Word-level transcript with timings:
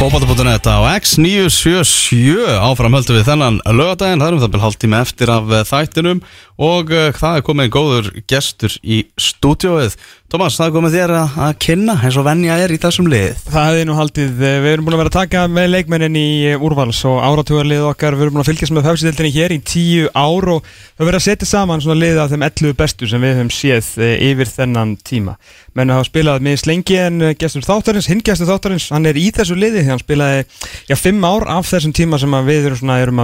Fótbolta.net 0.00 0.64
á 0.64 0.80
X977 0.96 2.46
áfram 2.56 2.94
höldum 2.96 3.18
við 3.18 3.26
þennan 3.26 3.58
lögadaginn, 3.68 4.22
það 4.22 4.30
erum 4.30 4.40
það 4.40 4.52
byrjað 4.54 4.62
hálf 4.64 4.78
tíma 4.80 5.00
eftir 5.04 5.32
af 5.34 5.50
eh, 5.52 5.64
þættinum. 5.68 6.22
Og 6.56 6.92
uh, 6.94 7.10
það 7.18 7.36
er 7.36 7.44
komið 7.44 7.68
góður 7.74 8.08
gestur 8.32 8.78
í 8.80 9.02
stúdióið. 9.20 9.98
Tómas, 10.30 10.54
það 10.54 10.76
komið 10.76 10.92
þér 10.94 11.10
að, 11.18 11.32
að 11.42 11.54
kynna 11.64 11.94
eins 12.06 12.16
og 12.20 12.22
venja 12.22 12.54
er 12.62 12.70
í 12.70 12.76
þessum 12.78 13.08
lið. 13.10 13.40
Það 13.50 13.64
hefði 13.66 13.86
nú 13.88 13.94
haldið, 13.98 14.42
eh, 14.46 14.58
við 14.62 14.74
erum 14.76 14.84
búin 14.86 14.94
að 14.94 15.00
vera 15.00 15.10
að 15.10 15.16
taka 15.16 15.40
með 15.50 15.64
leikmennin 15.72 16.18
í 16.20 16.28
eh, 16.52 16.62
úrvals 16.68 17.00
og 17.10 17.16
áratugarlið 17.26 17.82
okkar, 17.88 18.14
við 18.14 18.28
erum 18.28 18.36
búin 18.36 18.44
að 18.44 18.50
fylgjast 18.52 18.74
með 18.76 18.86
höfsildinni 18.86 19.32
hér 19.34 19.54
í 19.56 19.58
tíu 19.66 20.04
ár 20.14 20.46
og 20.54 20.68
við 20.70 21.02
verðum 21.08 21.18
að 21.18 21.24
setja 21.24 21.48
saman 21.50 21.82
svona 21.82 21.98
lið 21.98 22.20
af 22.22 22.30
þeim 22.30 22.46
11 22.46 22.78
bestu 22.78 23.08
sem 23.10 23.26
við 23.26 23.34
höfum 23.40 23.50
séð 23.56 23.90
eh, 24.06 24.14
yfir 24.28 24.52
þennan 24.54 24.94
tíma. 25.02 25.34
Menn 25.74 25.90
hafa 25.96 26.06
spilað 26.06 26.46
með 26.46 26.62
slengi 26.62 27.00
en 27.08 27.18
gestur 27.34 27.66
þáttarins, 27.66 28.06
hinn 28.12 28.22
gestur 28.22 28.46
þáttarins, 28.52 28.86
hann 28.94 29.10
er 29.10 29.18
í 29.18 29.34
þessu 29.34 29.58
liði 29.58 29.82
því 29.82 29.90
hann 29.96 30.04
spilaði, 30.04 30.46
já, 30.86 30.94
fimm 30.94 31.26
ár 31.26 31.50
af 31.58 31.66
þessum 31.74 31.90
tíma 31.98 32.22
sem 32.22 32.38
að 32.38 32.54
við 32.54 32.70
erum, 32.70 32.78
svona, 32.84 33.02
erum 33.02 33.18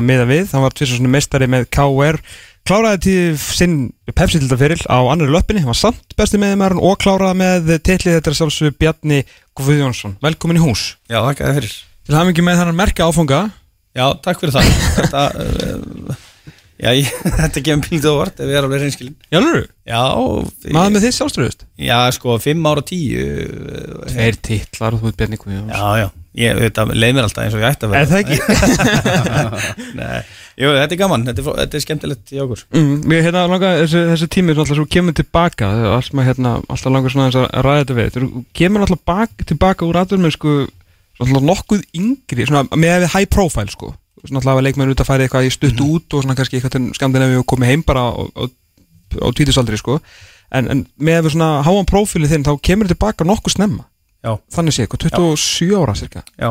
að 2.67 2.67
miða 2.67 2.67
við, 2.67 2.67
hann 2.67 2.67
var 2.67 2.67
tvisar 2.67 2.67
svona 2.67 2.67
mestari 2.67 2.67
með 2.67 2.67
KR 2.67 2.69
kláraði 2.71 2.99
til 3.07 3.39
sinn 3.39 3.95
pepsi-tildaferil 4.17 4.83
á 4.91 4.99
annari 5.07 5.31
löppinni, 5.31 5.63
hann 5.63 5.71
var 5.71 5.79
samt 5.79 6.17
besti 6.19 6.35
meðmæðurinn 6.41 6.83
og 6.83 6.99
kláraði 6.99 7.39
með 7.39 7.79
tillið 7.87 8.17
þetta 8.17 8.31
er 8.31 8.39
sjálfsög 8.41 8.75
Bjarni 8.81 9.21
Guðjónsson. 9.57 10.17
Velkomin 10.23 10.59
í 10.59 10.61
hús. 10.65 10.83
Já, 11.07 11.21
takk 11.23 11.41
að 11.41 11.47
það 11.47 11.57
fyrir. 11.61 11.73
Til 12.07 12.15
hafði 12.17 12.31
mikið 12.33 12.45
með 12.47 12.59
þannig 12.61 12.79
merka 12.81 13.07
áfunga 13.07 13.41
Já, 13.97 14.07
takk 14.23 14.39
fyrir 14.43 14.53
það. 14.53 14.65
Þetta, 14.97 15.23
uh, 15.41 15.47
já, 16.77 16.91
ég, 16.93 17.07
þetta 17.41 17.61
gefur 17.65 17.81
píldu 17.87 18.09
og 18.13 18.19
vart 18.21 18.37
ef 18.43 18.47
við 18.51 18.57
erum 18.59 18.69
alveg 18.69 18.83
reynskilin 18.85 19.17
Jálfur? 19.33 19.65
Já 19.87 20.03
Maður 20.77 20.93
með 20.93 21.03
þið 21.07 21.15
sjálfströðust? 21.17 21.61
Já, 21.81 21.99
sko, 22.19 22.31
fimm 22.43 22.69
ára 22.69 22.83
tíu 22.85 23.25
Tveir 24.11 24.37
titlar 24.45 24.93
og 24.99 25.01
þú 25.01 25.07
ert 25.13 25.19
Bjarni 25.23 25.39
Guðjónsson. 25.41 25.73
Já, 25.73 25.87
já, 26.03 26.09
ég, 26.43 26.51
þetta 26.67 26.81
leið 26.93 27.13
mér 27.17 27.25
alltaf 27.31 27.43
eins 27.47 27.57
og 27.57 27.63
ég 27.63 27.69
ætti 27.71 27.85
að 27.87 27.93
vera 27.95 28.07
Jú, 30.57 30.71
þetta 30.73 30.95
er 30.95 31.01
gaman, 31.03 31.27
þetta 31.29 31.43
er, 31.43 31.59
þetta 31.61 31.77
er 31.77 31.83
skemmtilegt 31.85 32.33
í 32.33 32.39
okkur 32.41 32.63
mm, 32.73 32.93
Mér 33.11 33.27
hérna 33.27 33.43
langa, 33.51 33.75
þessi, 33.83 34.01
þessi 34.13 34.29
tími 34.33 34.55
er 34.55 34.63
alltaf 34.63 34.79
svo 34.79 34.87
kemur 34.89 35.17
tilbaka 35.19 35.69
allt 35.93 36.15
maður 36.17 36.31
hérna, 36.31 36.53
alltaf 36.73 36.95
langar 36.95 37.13
svona 37.13 37.29
að 37.29 37.67
ræða 37.67 37.83
þetta 37.83 37.97
við 37.99 38.17
Þú 38.17 38.43
kemur 38.57 38.87
alltaf 38.87 39.03
bak, 39.11 39.35
tilbaka 39.51 39.85
úr 39.85 39.99
aðverðum 40.01 40.33
sko, 40.33 40.55
svona 41.21 41.43
nokkuð 41.51 41.85
yngri 42.01 42.49
svona, 42.49 42.65
með 42.73 43.05
við 43.05 43.13
high 43.19 43.29
profile 43.37 43.69
sko 43.75 43.93
svona 44.25 44.41
alltaf 44.41 44.61
að 44.61 44.65
leikmenn 44.67 44.95
út 44.95 45.03
að 45.03 45.11
færa 45.11 45.27
eitthvað 45.27 45.49
í 45.49 45.53
stutt 45.53 45.77
mm. 45.77 45.93
út 45.93 46.17
og 46.17 46.25
svona 46.25 46.39
kannski 46.39 46.59
eitthvað 46.59 46.75
til 46.77 46.87
Skandinavíu 46.97 47.43
og 47.43 47.47
komið 47.53 47.73
heim 47.73 47.85
bara 47.87 48.07
á, 48.09 48.13
á, 48.17 48.43
á 48.49 49.29
títisaldri 49.37 49.79
sko 49.81 49.99
en, 50.57 50.71
en 50.73 50.83
með 50.97 51.27
við 51.27 51.37
svona 51.37 51.51
háan 51.67 51.89
profíli 51.89 52.31
þinn 52.31 52.47
þá 52.47 52.55
kemur 52.65 52.91
tilbaka 52.91 53.29
nokkuð 53.29 53.59
snemma 53.59 53.87
Já. 54.25 54.33
Þannig 54.57 54.75
sé, 54.75 54.87
27 54.91 55.69
já. 55.69 55.77
ára 55.79 55.95
cirka 55.95 56.25
Já, 56.35 56.51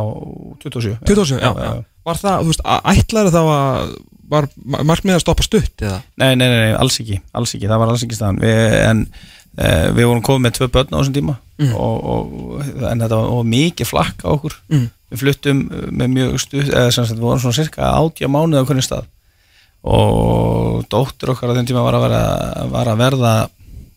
27 0.62 1.00
27, 1.10 1.42
já, 1.42 1.50
já, 1.50 1.74
já. 1.74 1.95
Var 2.06 2.20
það, 2.22 2.42
þú 2.42 2.52
veist, 2.52 2.68
ætlaði 2.94 3.34
þá 3.34 3.42
að 3.46 3.96
var 4.32 4.48
markmið 4.66 5.18
að 5.18 5.24
stoppa 5.24 5.46
stutt 5.46 5.84
eða? 5.86 6.02
Nei, 6.22 6.34
nei, 6.38 6.46
nei, 6.48 6.60
nei, 6.66 6.76
alls 6.78 7.00
ekki, 7.02 7.20
alls 7.36 7.56
ekki 7.56 7.70
það 7.70 7.82
var 7.82 7.92
alls 7.94 8.06
ekki 8.06 8.18
staðan 8.18 8.40
við, 8.42 8.62
en 8.82 9.02
e, 9.06 9.68
við 9.96 10.10
vorum 10.10 10.24
komið 10.26 10.46
með 10.46 10.56
tvö 10.58 10.70
börn 10.76 10.96
á 10.96 10.98
þessum 10.98 11.18
tíma 11.18 11.36
mm. 11.62 11.74
og, 11.78 12.08
og, 12.14 12.56
en 12.90 13.04
þetta 13.04 13.20
var 13.22 13.50
mikið 13.52 13.90
flakk 13.92 14.26
á 14.26 14.30
okkur 14.34 14.56
mm. 14.72 14.88
við 15.14 15.22
fluttum 15.22 15.62
með 15.92 16.16
mjög 16.16 16.40
stutt 16.46 16.72
eða 16.72 16.96
sem 16.96 17.06
sagt, 17.06 17.20
við 17.20 17.28
vorum 17.28 17.44
svona 17.44 17.60
cirka 17.60 17.92
átja 17.92 18.32
mánuð 18.32 18.66
á 18.66 18.68
hvernig 18.70 18.88
stað 18.88 19.12
og 19.86 20.82
dóttur 20.90 21.36
okkar 21.36 21.54
á 21.54 21.56
þenn 21.60 21.70
tíma 21.70 21.86
var 21.86 22.00
að, 22.00 22.08
vera, 22.08 22.24
var 22.74 22.90
að 22.90 23.04
verða 23.04 23.36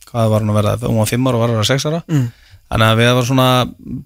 hvað 0.08 0.32
var 0.34 0.44
hún 0.44 0.52
að 0.52 0.60
verða, 0.60 0.76
hún 0.84 1.00
var 1.00 1.12
5 1.14 1.28
ára 1.28 1.38
og 1.38 1.42
var 1.44 1.54
að 1.54 1.60
vera 1.62 1.70
6 1.72 1.88
ára 1.88 2.04
mm. 2.04 2.30
þannig 2.68 2.90
að 2.92 3.00
við 3.00 3.12
varum 3.14 3.28
svona 3.32 3.50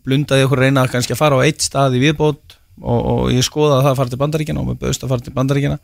blundaði 0.06 0.46
okkur 0.46 0.62
reyna 0.62 0.90
kannski 0.90 1.16
að 1.16 1.24
fara 1.24 1.42
á 1.42 1.44
eitt 1.46 1.66
stað 1.66 1.98
í 1.98 2.04
viðbót 2.06 2.60
og, 2.80 3.00
og 3.00 3.32
ég 3.34 3.44
skoða 3.46 3.80
að 3.80 3.88
það 3.88 3.98
fara 4.00 4.12
til 4.12 4.22
bandaríkina 4.22 4.62
og 4.62 4.70
með 4.70 4.80
bauðst 4.84 5.04
að 5.04 5.12
fara 5.12 5.26
til 5.26 5.34
bandaríkina 5.36 5.78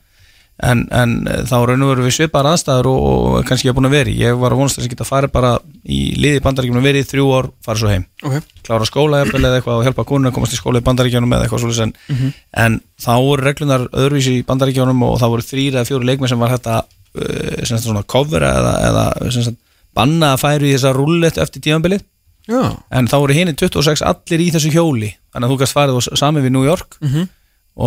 en, 0.66 0.80
en 0.90 1.12
þá 1.46 1.54
raun 1.68 1.84
og 1.86 1.92
veru 1.92 2.06
við 2.06 2.14
svipar 2.16 2.48
aðstæður 2.50 2.88
og, 2.90 3.02
og 3.06 3.46
kannski 3.46 3.68
ég 3.68 3.72
hef 3.72 3.78
búin 3.78 3.88
að 3.88 3.94
veri 3.94 4.14
ég 4.18 4.38
var 4.40 4.54
að 4.54 4.62
vonast 4.62 4.80
að 4.80 4.88
geta 4.90 5.04
að 5.06 5.10
fara 5.12 5.30
bara 5.30 5.52
í 5.84 6.00
liði 6.18 6.42
bandaríkina 6.42 6.80
og 6.80 6.86
verið 6.88 7.04
í 7.04 7.08
þrjú 7.12 7.28
ár, 7.36 7.50
fara 7.64 7.82
svo 7.82 7.92
heim. 7.92 8.08
Okay. 8.24 8.42
klára 8.66 8.88
skóla 8.88 9.22
eða 9.22 9.54
eitthvað 9.54 9.76
og 9.76 9.86
hjálpa 9.86 10.06
konun 10.08 10.32
að 10.32 10.36
komast 10.38 10.56
í 10.56 10.58
skóla 10.58 10.82
í 10.82 10.86
bandaríkjanum 10.88 11.36
eða 11.36 11.46
eitthvað 11.46 11.64
svolítið 11.64 11.86
en, 11.86 11.94
mm 12.08 12.18
-hmm. 12.18 12.34
en 12.64 12.80
þá 12.98 13.12
voru 13.28 13.46
reglunar 13.46 13.86
öðruvísi 13.92 14.34
í 14.40 14.44
bandaríkjanum 14.48 15.06
og 15.06 15.16
þá 15.22 15.26
voru 15.28 15.46
þrýra 15.46 15.78
eða 15.78 15.88
fjóru 15.92 16.10
leikmenn 16.10 16.32
sem 16.32 16.42
var 16.42 16.54
hægt 16.56 16.66
að 16.66 16.82
uh, 17.22 17.78
svona 17.78 18.02
cover 18.02 18.42
eða, 18.42 18.74
eða 18.90 19.30
sagt, 19.30 19.58
banna 19.94 20.34
að 20.34 20.42
færu 20.42 20.66
í 20.66 20.74
þessa 20.74 20.94
rullet 20.96 21.38
eftir 21.38 21.62
tímanbilið 21.62 22.02
en 22.48 23.08
þá 23.08 23.16
voru 23.20 23.36
henni 23.36 23.52
26 23.52 24.02
allir 24.08 24.40
í 24.40 24.50
þessu 24.54 24.72
hjóli 24.72 25.10
þannig 25.32 25.46
að 25.46 25.52
þú 25.52 25.58
gæst 25.62 25.76
farið 25.76 26.00
sami 26.20 26.44
við 26.44 26.54
New 26.54 26.64
York 26.66 26.98
mm 27.00 27.08
-hmm. 27.08 27.28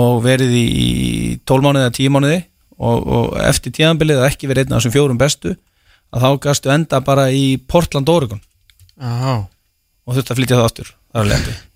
og 0.01 0.23
verið 0.23 0.51
í 0.55 1.39
12 1.45 1.63
mánuði 1.65 1.85
eða 1.85 1.97
10 1.97 2.13
mánuði 2.15 2.43
og, 2.77 3.07
og 3.07 3.25
eftir 3.41 3.71
tímanbilið 3.71 4.21
að 4.21 4.29
ekki 4.29 4.47
verið 4.47 4.65
einn 4.65 4.73
af 4.73 4.81
þessum 4.81 4.95
fjórum 4.95 5.17
bestu 5.17 5.55
að 6.11 6.21
þá 6.21 6.29
gæstu 6.45 6.71
enda 6.71 6.99
bara 7.01 7.29
í 7.31 7.57
Portland, 7.67 8.09
Oregon. 8.09 8.41
Aha. 9.01 9.47
og 10.05 10.15
þurfti 10.15 10.31
að 10.31 10.37
flytja 10.37 10.57
það 10.57 10.65
áttur 10.65 10.89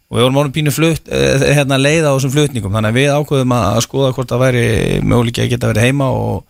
og 0.06 0.18
við 0.18 0.24
vorum 0.24 0.38
ánum 0.38 0.54
pínu 0.54 0.72
flutt, 0.74 1.08
hérna, 1.10 1.80
leið 1.82 2.06
á 2.06 2.14
þessum 2.14 2.34
flutningum. 2.36 2.74
Þannig 2.78 2.92
að 2.92 3.00
við 3.00 3.14
ákveðum 3.16 3.54
að 3.58 3.80
skoða 3.86 4.12
hvort 4.14 4.30
það 4.30 4.44
væri 4.44 4.66
möguleik 5.02 5.40
að 5.42 5.50
geta 5.54 5.72
verið 5.72 5.88
heima 5.88 6.10
og 6.14 6.44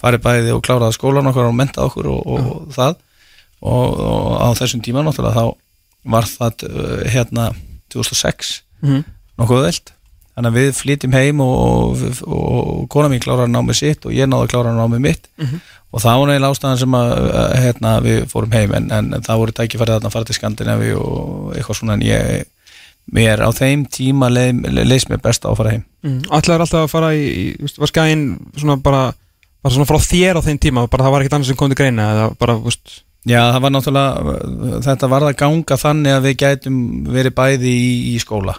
farið 0.00 0.22
bæði 0.24 0.54
og 0.56 0.62
kláraði 0.64 0.96
skólan 0.96 1.28
okkur 1.30 1.50
og 1.50 1.58
mentað 1.58 1.90
okkur 1.90 2.08
og, 2.10 2.30
og 2.32 2.72
það. 2.74 2.96
Og, 3.62 4.00
og 4.00 4.30
á 4.42 4.48
þessum 4.58 4.82
tíma 4.82 5.04
náttúrulega 5.04 5.36
þá 5.36 5.52
var 6.14 6.26
það 6.26 6.64
uh, 6.66 7.04
hérna 7.12 7.50
2006 7.92 8.54
mm 8.82 8.88
-hmm. 8.88 9.04
nokkuð 9.38 9.66
veld 9.68 9.92
þannig 10.32 10.48
að 10.48 10.58
við 10.58 10.70
flytjum 10.78 11.16
heim 11.16 11.42
og, 11.44 12.02
og, 12.24 12.32
og 12.32 12.88
kona 12.92 13.10
mín 13.12 13.22
klárar 13.22 13.46
að 13.46 13.52
ná 13.52 13.60
með 13.66 13.78
sitt 13.82 14.06
og 14.08 14.16
ég 14.16 14.28
náðu 14.28 14.46
að 14.46 14.52
klára 14.54 14.72
að 14.72 14.80
ná 14.80 14.94
með 14.94 15.04
mitt. 15.06 15.28
Mm 15.36 15.46
-hmm. 15.46 15.60
og 15.92 16.04
það 16.04 16.18
var 16.20 16.30
neil 16.30 16.48
ástæðan 16.48 16.80
sem 16.80 16.96
að 16.96 17.12
hérna, 17.60 17.92
við 18.00 18.24
fórum 18.32 18.56
heim. 18.56 18.74
En, 18.78 18.90
en 18.90 19.12
það 19.20 19.40
voru 19.42 19.52
tækifærið 19.58 19.98
að 19.98 20.14
fara 20.14 20.24
til 20.24 20.38
Skandinavi 20.38 20.92
og 20.96 21.52
eitthvað 21.56 21.78
svona. 21.78 21.98
En 21.98 22.06
ég 22.06 22.44
mér 23.12 23.42
á 23.44 23.50
þeim 23.52 23.84
tíma 23.90 24.30
leist 24.30 25.10
mér 25.10 25.20
best 25.20 25.44
á 25.44 25.52
að 25.52 25.58
fara 25.60 25.74
heim. 25.76 25.84
Mm. 26.02 26.20
Ætlaður 26.30 26.64
alltaf 26.64 26.86
að 26.86 26.92
fara 26.94 27.14
í, 27.14 27.24
í 27.28 27.78
var 27.78 27.90
skæðin 27.90 28.26
svona 28.56 28.76
bara, 28.80 29.12
bara 29.62 29.74
svona 29.74 29.88
frá 29.90 29.98
þér 30.00 30.40
á 30.40 30.46
þeim 30.46 30.58
tíma? 30.58 30.88
Bara 30.88 31.04
það 31.04 31.12
var 31.12 31.20
ekkert 31.20 31.36
annars 31.36 31.52
sem 31.52 31.58
kom 31.60 31.68
til 31.68 31.80
greina 31.82 32.08
eða 32.14 32.28
bara, 32.38 32.56
veist 32.62 33.02
Já, 33.22 33.38
það 33.52 33.60
var 33.62 33.72
náttúrulega, 33.76 34.36
þetta 34.82 35.08
var 35.12 35.24
það 35.28 35.36
ganga 35.44 35.78
þannig 35.78 36.16
að 36.16 36.24
við 36.26 36.36
gætum 36.42 36.78
verið 37.06 37.34
bæði 37.38 37.74
í, 37.78 37.90
í 38.10 38.16
skóla. 38.22 38.56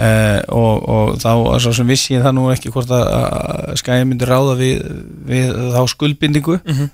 Eh, 0.00 0.40
og, 0.52 0.84
og 0.88 1.14
þá, 1.20 1.30
svo 1.60 1.72
sem 1.76 1.88
vissi 1.88 2.14
ég 2.14 2.24
það 2.24 2.36
nú 2.38 2.44
ekki 2.52 2.72
hvort 2.72 2.92
að 2.92 3.72
skæði 3.80 4.10
myndi 4.10 4.28
ráða 4.28 4.58
við, 4.60 4.84
við 5.28 5.56
þá 5.76 5.80
skuldbindingu. 5.92 6.58
Mm 6.60 6.76
-hmm. 6.76 6.92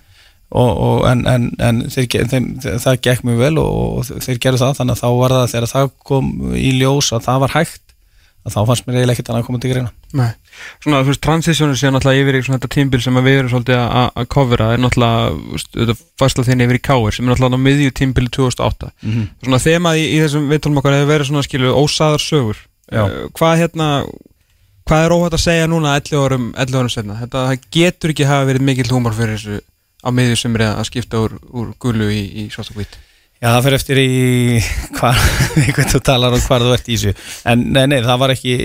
og, 0.50 0.70
og, 0.86 1.04
en, 1.10 1.26
en, 1.26 1.50
en 1.58 1.84
þeir, 1.90 2.26
þeim, 2.30 2.48
það 2.62 3.02
gekk 3.06 3.26
mjög 3.26 3.44
vel 3.44 3.58
og 3.62 4.10
þeir 4.10 4.38
gerðu 4.38 4.62
það, 4.64 4.76
þannig 4.78 4.96
að 4.96 5.02
þá 5.02 5.10
var 5.18 5.36
það 5.38 5.52
þegar 5.54 5.72
það 5.74 5.92
kom 6.10 6.32
í 6.54 6.70
ljós 6.78 7.12
að 7.12 7.26
það 7.26 7.40
var 7.46 7.56
hægt 7.58 7.84
að 8.40 8.54
þá 8.54 8.60
fannst 8.70 8.86
mér 8.86 8.96
eiginlega 8.96 9.16
ekkert 9.16 9.30
annað 9.30 9.42
að 9.42 9.46
koma 9.46 9.60
til 9.60 9.70
greina. 9.70 9.90
Nei, 10.16 10.30
svona 10.80 11.00
þú 11.02 11.10
veist, 11.10 11.22
transitionu 11.26 11.76
sé 11.76 11.90
náttúrulega 11.92 12.22
yfir 12.24 12.38
í 12.38 12.42
svona 12.46 12.58
þetta 12.58 12.70
tímbil 12.76 13.00
sem 13.04 13.20
við 13.20 13.36
erum 13.36 13.52
svolítið 13.52 13.82
að 13.84 14.28
covera 14.32 14.70
er 14.74 14.80
náttúrulega, 14.80 15.60
þetta 15.74 15.96
færsla 16.22 16.46
þinn 16.48 16.64
yfir 16.64 16.78
í 16.78 16.82
Káir 16.88 17.16
sem 17.16 17.26
er 17.26 17.34
náttúrulega 17.34 17.60
á 17.60 17.66
miðju 17.66 17.94
tímbili 18.00 18.32
2008 18.32 18.90
mm 18.90 19.12
-hmm. 19.12 19.28
svona 19.44 19.60
þemað 19.66 20.00
í, 20.00 20.06
í 20.08 20.18
þessum 20.24 20.48
viðtálum 20.48 20.80
okkar 20.80 20.96
hefur 20.96 21.12
verið 21.12 21.30
svona 21.30 21.46
skilu 21.46 21.74
ósaðar 21.76 22.24
sögur. 22.24 22.64
Uh, 22.90 23.28
hvað 23.36 23.58
hérna 23.60 23.88
hvað 24.88 25.04
er 25.04 25.14
óhætt 25.14 25.36
að 25.36 25.44
segja 25.44 25.68
núna 25.70 25.94
11 26.00 26.24
árum 26.24 26.48
11 26.56 26.78
árum 26.80 26.90
senna, 26.90 27.20
þetta 27.20 27.44
getur 27.70 28.10
ekki 28.10 28.26
hafa 28.26 28.48
verið 28.48 28.66
mikill 28.66 28.90
húmor 28.90 29.14
fyrir 29.14 29.36
þessu 29.36 29.60
á 30.00 30.08
miðju 30.10 30.36
sem 30.40 30.56
er 30.56 30.66
að 30.72 30.88
skipta 30.88 31.20
úr, 31.20 31.36
úr 31.52 31.72
gullu 31.78 32.08
í, 32.10 32.24
í 32.40 32.48
svarta 32.50 32.74
hvít 32.74 32.96
Já, 33.40 33.48
það 33.48 33.62
fyrir 33.64 33.78
eftir 33.78 34.00
í 34.02 34.08
hvað 34.98 35.92
þú 35.94 36.00
talar 36.04 36.36
og 36.36 36.42
hvað 36.44 36.66
þú 36.66 36.74
ert 36.76 36.90
í 36.90 36.96
þessu. 36.98 37.14
En 37.48 37.62
nei, 37.72 37.86
nei, 37.88 38.00
það 38.04 38.20
var 38.20 38.34
ekki 38.34 38.56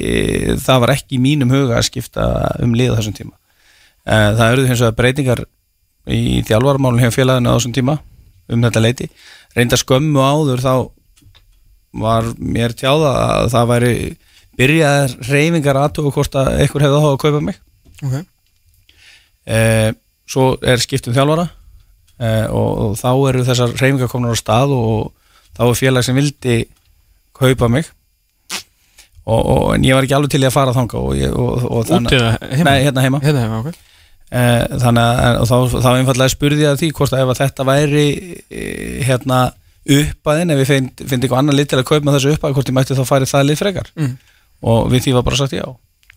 það 0.66 0.82
var 0.84 0.96
ekki 0.98 1.22
mínum 1.24 1.54
huga 1.56 1.80
að 1.80 1.88
skipta 1.88 2.26
um 2.64 2.76
lið 2.76 2.98
þessum 2.98 3.16
tíma. 3.16 3.38
Eh, 4.06 4.30
það 4.36 4.50
eruð 4.50 4.74
eins 4.74 4.84
og 4.84 4.98
breytingar 4.98 5.46
í 6.12 6.44
þjálfarmálun 6.46 7.02
hjá 7.02 7.14
félaginu 7.16 7.50
á 7.50 7.56
þessum 7.56 7.74
tíma 7.74 7.98
um 8.52 8.62
þetta 8.62 8.84
leiti 8.84 9.08
reynda 9.56 9.80
skömmu 9.80 10.22
áður 10.22 10.62
þá 10.62 10.74
var 11.96 12.28
mér 12.38 12.76
tjáða 12.76 13.12
að 13.24 13.52
það 13.54 13.70
væri 13.72 13.94
byrjaðar 14.60 15.14
reyfingar 15.30 15.80
aðtóku 15.80 16.12
hvort 16.16 16.36
að 16.40 16.50
einhver 16.60 16.86
hefði 16.86 17.00
áhuga 17.00 17.14
að 17.16 17.22
kaupa 17.24 17.42
mig. 17.44 17.60
Okay. 18.04 18.24
e, 19.48 19.60
svo 20.28 20.50
er 20.60 20.84
skiptum 20.84 21.16
þjálfara 21.16 21.48
uh, 22.22 22.46
og, 22.52 22.70
og 22.86 22.96
þá 23.00 23.10
eru 23.30 23.46
þessar 23.48 23.76
reyfingar 23.80 24.12
komin 24.12 24.34
á 24.34 24.38
stað 24.40 24.74
og 24.76 25.12
þá 25.56 25.64
er 25.68 25.80
félag 25.80 26.08
sem 26.08 26.18
vildi 26.18 26.58
kaupa 27.36 27.70
mig 27.72 27.90
og, 29.26 29.42
og, 29.42 29.66
en 29.76 29.86
ég 29.88 29.98
var 29.98 30.06
ekki 30.06 30.18
alveg 30.18 30.36
til 30.36 30.44
að 30.46 30.56
fara 30.56 30.76
þanga 30.76 31.02
Útið 31.02 31.98
heima? 31.98 32.70
Nei, 32.70 32.78
hérna 32.86 33.06
heima, 33.06 33.22
hérna 33.24 33.46
heima 33.46 33.62
okay. 33.64 33.76
uh, 34.32 34.80
þannig 34.84 35.22
að 35.28 35.44
þá, 35.52 35.58
þá 35.76 35.92
einfallega 35.94 36.36
spurði 36.36 36.66
ég 36.66 36.76
að 36.76 36.82
því 36.84 36.92
hvort 37.00 37.16
að 37.16 37.26
ef 37.26 37.42
þetta 37.42 37.70
væri 37.72 38.08
uh, 38.16 39.00
hérna 39.10 39.42
uppaðin 39.86 40.54
ef 40.54 40.64
ég 40.64 40.70
finnst 40.72 41.18
eitthvað 41.20 41.42
annar 41.42 41.58
lit 41.58 41.70
til 41.70 41.82
að 41.82 41.90
kaupa 41.90 42.16
þessu 42.16 42.36
uppaði 42.36 42.58
hvort 42.58 42.72
ég 42.72 42.78
mætti 42.78 42.98
þá 42.98 43.04
farið 43.06 43.34
það 43.34 43.50
lit 43.50 43.60
frekar 43.62 43.92
mm. 44.00 44.16
og 44.72 44.88
við 44.94 45.06
því 45.06 45.20
var 45.20 45.28
bara 45.28 45.42
sagt 45.44 45.58
já 45.58 45.68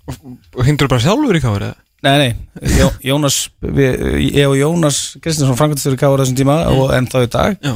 Og 0.09 0.65
hingdur 0.65 0.89
bara 0.89 1.03
sjálfur 1.05 1.37
í 1.37 1.41
eða? 1.43 1.75
Nei, 2.07 2.15
nei, 2.21 2.33
Jó, 2.79 2.89
Jónas 3.03 3.37
við, 3.59 4.05
ég 4.31 4.47
og 4.47 4.55
Jónas 4.55 4.99
Kristinsson 5.19 5.57
Frankvæmstur 5.59 5.97
Kára 5.99 6.23
þessum 6.23 6.37
tíma 6.39 6.59
og 6.71 6.93
enn 6.95 7.09
þá 7.11 7.17
í 7.25 7.31
dag. 7.33 7.57
Já. 7.59 7.73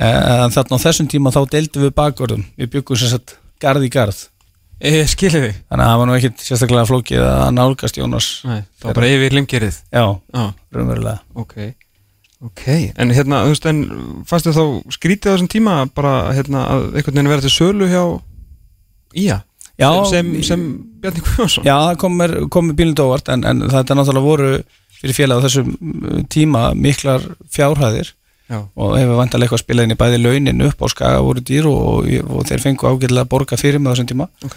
en 0.00 0.54
þarna 0.54 0.78
á 0.80 0.84
þessum 0.86 1.08
tíma 1.12 1.32
þá 1.34 1.42
deildum 1.52 1.84
við 1.84 1.92
bakgörðum. 1.98 2.46
Við 2.56 2.70
byggum 2.72 3.00
sem 3.00 3.12
sagt 3.12 3.36
garð 3.60 3.84
í 3.84 3.90
garð. 3.92 4.22
Ég 4.80 5.10
skilði 5.12 5.42
þig 5.44 5.58
þannig 5.68 5.84
að 5.84 5.90
það 5.90 5.98
var 6.00 6.08
nú 6.08 6.16
ekkit 6.16 6.40
sérstaklega 6.46 6.88
flókið 6.88 7.26
að 7.26 7.50
nálgast 7.52 7.98
Jónas 8.00 8.28
Nei, 8.48 8.62
það 8.80 8.88
var 8.88 8.96
bara 8.96 9.12
yfir 9.12 9.36
limgerið. 9.36 9.80
Já, 9.92 10.04
Já, 10.32 10.44
raunverulega. 10.72 11.18
Ok 11.36 11.56
Ok, 12.40 12.62
en 12.96 13.10
hérna, 13.12 13.42
þú 13.44 13.52
veist, 13.52 13.66
en 13.68 13.80
fannst 14.24 14.46
þið 14.48 14.56
þá 14.56 14.94
skrítið 14.96 15.28
á 15.28 15.32
þessum 15.34 15.50
tíma 15.52 15.74
bara, 15.92 16.12
hérna, 16.32 16.62
að 16.72 16.86
einhvern 16.94 17.18
veginn 17.18 17.28
vera 17.34 17.44
til 17.44 17.52
sölu 17.52 17.88
hjá 17.90 18.00
Ía 19.20 19.36
Já, 19.80 19.90
sem, 20.10 20.30
sem, 20.46 20.64
Bjarni 21.00 21.22
Guðjónsson 21.24 21.64
Já, 21.66 21.74
það 21.88 21.98
kom 22.02 22.16
mér, 22.20 22.34
kom 22.52 22.68
mér 22.68 22.76
bílund 22.80 23.00
óvart 23.04 23.30
en, 23.32 23.44
en 23.48 23.62
þetta 23.72 23.96
náttúrulega 23.96 24.26
voru 24.28 24.50
fyrir 25.00 25.16
félag 25.16 25.40
á 25.40 25.44
þessum 25.46 25.70
uh, 25.80 26.18
tíma 26.28 26.64
miklar 26.76 27.24
fjárhæðir 27.54 28.10
Já. 28.50 28.58
og 28.74 28.96
hefur 28.98 29.16
vantarlega 29.20 29.46
eitthvað 29.48 29.62
spilað 29.62 29.86
inn 29.88 29.94
í 29.94 29.98
bæði 30.00 30.18
launin 30.24 30.64
upp 30.66 30.80
á 30.82 30.86
skaga 30.92 31.22
voru 31.24 31.40
dýr 31.46 31.68
og, 31.70 32.08
og 32.26 32.46
þeir 32.48 32.64
fengu 32.64 32.88
ágætilega 32.90 33.24
að 33.24 33.30
borga 33.32 33.56
fyrir 33.60 33.78
með 33.80 33.94
þessum 33.94 34.08
tíma 34.10 34.26
Ok. 34.44 34.56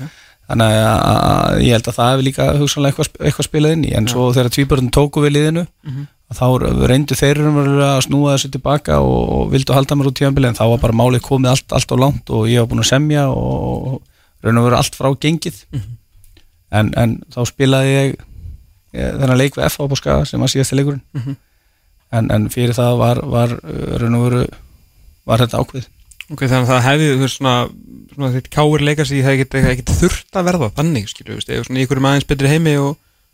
þannig 0.50 0.78
að, 0.81 1.04
að 1.14 1.62
ég 1.68 1.78
held 1.78 1.88
að 1.92 1.98
það 2.00 2.10
hefur 2.12 2.28
líka 2.28 2.48
hugsanlega 2.58 2.92
eitthvað, 2.98 3.22
eitthvað 3.30 3.48
spilað 3.48 3.75
inn 3.78 3.86
í 3.88 3.94
en 4.00 4.10
svo 4.12 4.25
þegar 4.36 4.50
tvíbörðin 4.58 4.92
tóku 4.98 5.24
við 5.24 5.36
liðinu 5.38 5.66
Mhm. 5.86 6.08
þá 6.34 6.46
reyndu 6.90 7.14
þeir 7.20 7.40
að 7.46 8.00
snúa 8.08 8.34
þessu 8.34 8.50
tilbaka 8.56 8.96
og, 9.06 9.20
og 9.38 9.52
vildu 9.54 9.75
halda 9.78 9.96
mér 10.00 10.10
út 10.10 10.18
tíðanbili 10.18 10.50
en 10.50 10.58
þá 10.58 10.64
var 10.74 10.80
bara 10.81 10.98
málið 10.98 11.22
komið 11.28 11.52
allt, 11.54 11.75
allt 11.78 11.94
á 11.94 11.98
langt 12.02 12.31
og 12.34 12.48
ég 12.50 12.64
var 12.64 12.72
búin 12.72 12.81
að 12.81 12.90
semja 12.90 13.28
og 13.30 14.00
raun 14.44 14.60
og 14.62 14.68
veru 14.68 14.80
allt 14.80 14.98
frá 15.00 15.10
gengið. 15.24 15.63
En, 16.74 16.92
en 16.98 17.18
þá 17.34 17.42
spilaði 17.48 17.92
ég, 17.94 18.13
ég 18.98 19.18
þennan 19.22 19.40
leik 19.40 19.57
við 19.57 19.68
FH 19.69 20.00
Skaga 20.00 20.30
sem 20.30 20.42
var 20.42 20.51
síðasti 20.51 20.80
leikurinn. 20.80 21.04
Mhm. 21.18 21.40
en, 22.13 22.30
en 22.30 22.50
fyrir 22.54 22.75
það 22.78 23.00
var, 23.00 23.19
var 23.25 23.57
uh, 23.57 23.98
raun 24.01 24.18
og 24.19 24.25
veru 24.28 24.45
var 25.30 25.44
þetta 25.44 25.62
ákveð 25.63 25.90
Ok, 26.31 26.45
þannig 26.48 26.69
að 26.69 26.69
það 26.69 26.86
hefði, 26.88 27.07
þú 27.19 27.28
svona, 27.30 27.54
svona 28.13 28.30
þitt 28.34 28.45
káir 28.54 28.84
leika 28.88 29.06
sig, 29.06 29.24
það 29.25 29.42
hefði 29.42 29.74
ekkert 29.74 29.92
þurft 30.00 30.38
að 30.40 30.46
verða 30.48 30.69
þannig, 30.78 31.10
skilju, 31.12 31.39
eða 31.44 31.66
svona 31.68 31.81
í 31.81 31.84
ykkurum 31.84 32.07
aðeins 32.10 32.28
betri 32.30 32.51
heimi 32.54 32.75
og 32.80 32.94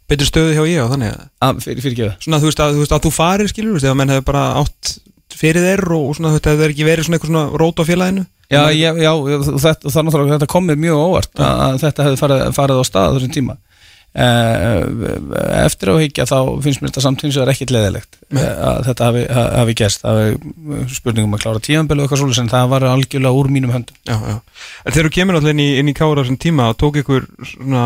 betri 0.09 0.25
stöðu 0.25 0.55
hjá 0.57 0.63
ég 0.65 0.81
og 0.81 0.89
þannig 0.95 1.13
að 1.13 1.21
að, 1.45 1.62
fyrir, 1.67 1.83
fyrir 1.85 2.15
svona, 2.17 2.39
þú 2.41 2.50
veist, 2.50 2.63
að 2.65 2.73
þú, 2.73 2.81
veist, 2.81 2.95
að 2.97 3.05
þú 3.05 3.12
farir, 3.13 3.51
skilju, 3.51 3.75
eða 3.83 3.95
menn 4.00 4.13
hefði 4.15 4.25
bara 4.31 4.44
átt 4.57 4.95
fyrir 5.38 5.67
þeir 5.67 5.85
og, 5.85 6.07
og 6.09 6.17
svona, 6.17 6.33
þú 6.33 6.39
veist, 6.39 6.50
hefði 6.50 6.63
þeir 6.63 6.73
ekki 6.73 6.88
verið 6.89 7.07
svona 7.07 7.19
eitthvað 7.19 7.33
svona 7.35 7.62
rót 7.62 7.79
á 7.79 7.89
félaginu 7.91 8.25
Já, 8.50 8.62
já, 8.74 8.92
já 8.98 9.12
þetta, 9.46 9.92
það 9.94 10.13
þetta 10.34 10.50
kom 10.50 10.66
mér 10.66 10.80
mjög 10.81 11.01
óvart 11.04 11.42
að, 11.42 11.60
að 11.66 11.81
þetta 11.84 12.06
hefði 12.07 12.22
farið, 12.24 12.46
farið 12.57 12.80
á 12.81 12.84
stað 12.88 13.18
þessum 13.18 13.34
tíma. 13.36 13.56
Eh, 14.10 14.80
eftir 15.62 15.92
á 15.94 16.01
higgja 16.01 16.25
þá 16.25 16.38
finnst 16.66 16.81
mér 16.81 16.90
þetta 16.90 17.04
samtíms 17.04 17.36
að 17.36 17.44
það 17.44 17.46
er 17.46 17.51
ekkit 17.54 17.74
leðilegt 17.75 18.16
að 18.34 18.80
þetta 18.88 19.06
hafi, 19.06 19.25
hafi 19.30 19.75
hafi 20.01 20.96
spurningum 20.96 21.36
að 21.38 21.44
klára 21.44 21.62
tímanbelu 21.62 22.01
og 22.01 22.07
eitthvað 22.07 22.24
svolítið 22.24 22.42
en 22.42 22.50
það 22.56 22.72
var 22.72 22.86
algjörlega 22.90 23.38
úr 23.38 23.51
mínum 23.54 23.75
höndum. 23.75 24.00
Já, 24.10 24.18
já. 24.18 24.40
En 24.81 24.96
þegar 24.96 25.10
þú 25.12 25.13
kemur 25.19 25.38
alltaf 25.38 25.54
inn 25.54 25.62
í, 25.62 25.68
inn 25.78 25.94
í 25.94 25.96
kára 26.01 26.24
þessum 26.24 26.40
tíma 26.42 26.72
og 26.74 26.80
tók 26.81 26.98
ykkur 27.04 27.30
svona 27.51 27.86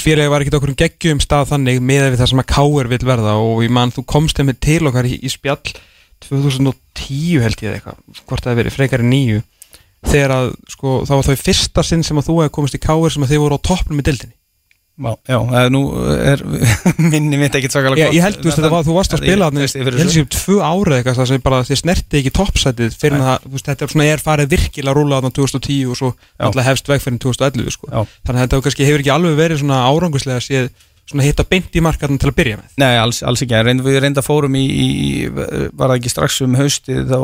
félagi 0.00 0.32
var 0.32 0.46
ekkert 0.46 0.58
okkur 0.62 0.72
um 0.72 0.80
geggjum 0.80 1.20
stað 1.22 1.52
þannig 1.52 1.84
með 1.84 2.16
það 2.16 2.32
sem 2.32 2.42
að 2.42 2.48
káir 2.54 2.90
vil 2.94 3.02
verða 3.12 3.36
og 3.44 3.60
ég 3.66 3.76
man 3.76 3.92
þú 3.92 4.08
komst 4.08 4.40
þeim 4.40 4.54
til 4.56 4.80
okkar 4.88 5.06
í, 5.06 5.20
í 5.20 5.28
spjall 5.28 5.60
2010 6.24 7.44
held 7.44 7.62
ég 7.62 7.76
eitthvað 7.76 8.00
hvort 8.24 8.42
það 8.42 8.54
hefði 8.54 8.62
verið 8.62 8.78
frekar 8.80 9.04
nýju 9.04 9.44
þegar 10.06 10.34
að 10.34 10.50
sko 10.70 10.98
það 11.08 11.16
var 11.16 11.28
þá 11.28 11.32
í 11.34 11.40
fyrsta 11.42 11.86
sinn 11.86 12.04
sem 12.06 12.20
að 12.20 12.28
þú 12.28 12.40
hefði 12.42 12.56
komist 12.58 12.78
í 12.78 12.82
káir 12.82 13.14
sem 13.14 13.24
að 13.26 13.32
þið 13.34 13.44
voru 13.44 13.58
á 13.58 13.66
toppnum 13.68 14.02
í 14.02 14.06
dildinni 14.06 14.38
Já, 14.98 15.12
já 15.30 15.36
það 15.46 15.68
nú 15.70 15.80
er 16.10 16.40
minni 17.12 17.38
mitt 17.38 17.54
ekkit 17.54 17.70
svakalega 17.70 18.08
Ég, 18.08 18.16
ég 18.16 18.24
held, 18.24 18.40
þú 18.40 18.48
veist, 18.48 18.58
þetta 18.58 18.70
var, 18.72 18.86
þú 18.88 18.96
varst 18.96 19.14
að 19.14 19.22
spila 19.22 19.46
þarna, 19.46 19.66
ég 19.68 20.00
held 20.00 20.14
sér 20.14 20.26
tvö 20.34 20.56
ára 20.58 20.96
eitthvað 20.96 21.20
það 21.20 21.30
sem 21.30 21.44
bara 21.44 21.60
þið 21.68 21.80
snerti 21.82 22.18
ekki 22.18 22.32
toppsætið 22.34 22.98
fyrir 22.98 23.22
það, 23.22 23.44
þú 23.44 23.52
veist, 23.54 23.68
þetta 23.70 23.86
er 23.86 23.94
svona 23.94 24.08
er 24.10 24.24
farið 24.24 24.50
virkilega 24.56 24.90
að 24.90 24.98
rúla 24.98 25.20
þarna 25.20 25.32
2010 25.38 25.94
og 25.94 26.00
svo 26.00 26.10
alltaf 26.48 26.66
hefst 26.66 26.90
vegferðin 26.90 27.22
2011 27.22 27.76
sko. 27.76 27.92
Þannig 27.94 28.34
að 28.34 28.42
þetta 28.42 28.62
kannski 28.66 28.88
hefur 28.90 29.04
ekki 29.04 29.14
alveg 29.14 29.38
verið 29.38 29.62
svona 29.62 29.80
áranguslega 29.86 30.42
að 30.42 30.46
séð 30.48 30.70
svona 31.08 31.24
hitta 31.24 31.46
beint 31.48 31.78
í 31.78 31.84
markaðan 31.84 32.18
til 32.20 32.32
að 32.32 32.38
byrja 32.42 32.58
með. 32.58 32.72
Nei, 32.82 32.94
alls, 32.98 33.22
alls 33.24 33.46
ekki, 33.46 33.62
við 33.86 34.00
reynda 34.02 34.24
fórum 34.26 34.58
í, 34.58 34.66
í 34.66 35.10
var 35.30 35.92
það 35.92 36.00
ekki 36.00 36.12
strax 36.12 36.42
um 36.44 36.58
haustið 36.58 37.06
þá 37.06 37.20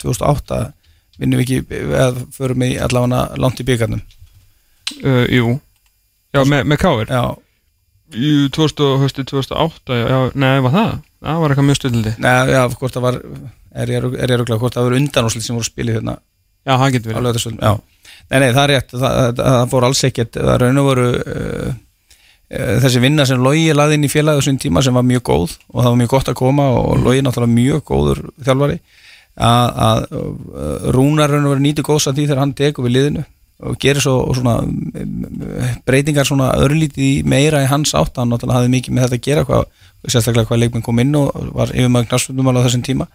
2008 0.00 0.62
vinnum 1.22 1.40
við 1.40 1.46
ekki, 1.46 1.80
eða 1.86 2.26
förum 2.34 2.66
í 2.66 2.74
allavega 2.82 3.22
langt 3.40 3.62
í 3.62 3.66
byggarnum? 3.68 4.02
Uh, 5.00 5.24
Jú, 5.32 5.56
já, 6.34 6.42
með, 6.42 6.66
með 6.68 6.82
káir 6.82 7.12
Já, 7.12 7.22
Jú, 8.12 8.50
2000, 8.52 9.00
höstu 9.00 9.24
2008 9.30 9.98
já, 10.02 10.18
nei, 10.36 10.58
var 10.66 10.74
það? 10.74 10.92
Það 11.22 11.42
var 11.42 11.54
eitthvað 11.54 11.68
mjög 11.70 11.78
stundildi 11.78 12.14
Nei, 12.20 12.34
já, 12.52 12.62
hvort 12.74 12.98
það 12.98 13.06
var 13.06 13.20
er 13.72 13.92
ég 13.94 14.04
ég 14.04 14.36
rúglega, 14.36 14.60
hvort 14.60 14.76
það 14.76 14.88
var 14.88 14.98
undanúslit 14.98 15.46
sem 15.46 15.56
voru 15.56 15.68
spilið 15.68 15.98
hérna? 16.00 16.18
Já, 16.62 16.76
það 16.76 16.92
getur 16.96 17.16
verið. 17.16 17.62
Nei, 18.30 18.38
nei, 18.38 18.50
það 18.52 18.62
er 18.62 18.70
rétt 18.72 18.92
það, 18.92 19.14
það, 19.16 19.40
það 19.40 19.70
fór 19.72 19.86
alls 19.88 20.02
ekkert, 20.08 20.36
það 20.38 20.58
raun 20.62 20.80
og 20.82 20.86
voru 20.86 21.06
uh, 21.18 21.72
uh, 22.52 22.74
þessi 22.84 23.02
vinna 23.02 23.26
sem 23.28 23.42
Logi 23.42 23.72
laði 23.74 23.98
inn 23.98 24.06
í 24.06 24.12
félagi 24.12 24.40
þessum 24.40 24.60
tíma 24.62 24.84
sem 24.84 24.96
var 24.96 25.06
mjög 25.08 25.24
góð 25.28 25.56
og 25.72 25.78
það 25.80 25.88
var 25.88 25.98
mjög 26.02 26.12
gott 26.14 26.30
að 26.32 26.38
koma 26.38 26.68
og 26.78 26.92
Logi 27.02 27.24
náttúrulega 27.24 27.56
mjög 27.56 27.82
góður 27.90 28.22
þjálfari 28.46 28.78
að, 29.36 30.02
uh, 30.12 30.90
Rúnar 30.92 31.30
raun 31.32 31.46
og 31.46 31.54
voru 31.54 31.64
nýtu 31.64 31.84
góðs 31.86 32.08
að 32.10 32.18
því 32.18 32.26
þegar 32.26 32.42
hann 32.42 32.56
tekur 32.58 32.86
við 32.86 32.96
liðinu 32.96 33.24
og 33.62 33.78
gerir 33.78 34.02
svo 34.02 34.16
svona 34.34 34.56
um, 34.62 35.26
breytingar 35.86 36.26
svona 36.26 36.50
örlítið 36.58 37.26
meira 37.28 37.62
í 37.62 37.68
hans 37.70 37.94
átt, 37.94 38.18
hann 38.18 38.32
náttúrulega 38.32 38.58
hafði 38.58 38.72
mikið 38.74 38.96
með 38.96 39.04
þetta 39.06 39.18
að 39.18 39.26
gera 39.28 39.44
hvað, 39.48 39.68
sérstaklega 40.08 40.50
hvað 40.50 40.62
leikminn 40.64 40.86
kom 40.86 41.02
inn 41.02 41.14
og 41.18 41.30
var 41.54 41.74
yfirmægn 41.74 42.08
knarspundumál 42.10 42.58
á 42.58 42.64
þessum 42.66 42.82
tíma. 42.86 43.06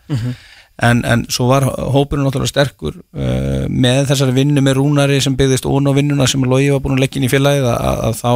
En, 0.78 1.02
en 1.10 1.26
svo 1.34 1.50
var 1.50 1.66
hópurinn 1.66 2.24
náttúrulega 2.28 2.54
sterkur 2.54 2.96
uh, 3.02 3.66
með 3.68 4.08
þessari 4.14 4.38
vinnu 4.38 4.64
með 4.64 4.80
rúnari 4.80 5.20
sem 5.26 5.36
byggðist 5.36 5.68
ón 5.68 5.90
á 5.90 5.98
vinnuna 5.98 6.30
sem 6.30 6.44
Logi 6.46 6.72
var 6.72 6.84
búin 6.86 6.96
að 6.96 7.04
leggja 7.04 7.20
inn 7.20 7.28
í 7.28 7.34
félagið 7.34 7.68
að, 7.74 8.02
að, 8.08 8.18
þá 8.22 8.34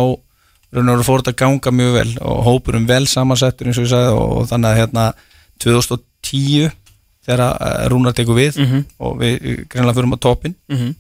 og 0.72 1.06
fór 1.06 1.22
þetta 1.22 1.34
að 1.36 1.40
ganga 1.44 1.72
mjög 1.76 1.96
vel 2.00 2.12
og 2.24 2.44
hópurinn 2.48 2.88
vel 2.90 3.04
samansettur 3.08 3.68
eins 3.68 3.80
og 3.80 3.86
ég 3.86 3.92
sagði 3.92 4.14
og, 4.16 4.38
og 4.40 4.46
þannig 4.52 4.72
að 4.72 4.80
hérna 4.82 5.08
2010 5.62 6.72
þegar 7.32 7.44
að 7.48 7.88
rúnar 7.96 8.14
tekur 8.18 8.36
við 8.38 8.60
Mhm. 8.62 8.86
og 9.00 9.18
við 9.24 9.40
greinlega 9.72 9.96
fyrir 9.98 10.12
á 10.14 10.20
toppin 10.28 10.56
Mhm. 10.70 10.96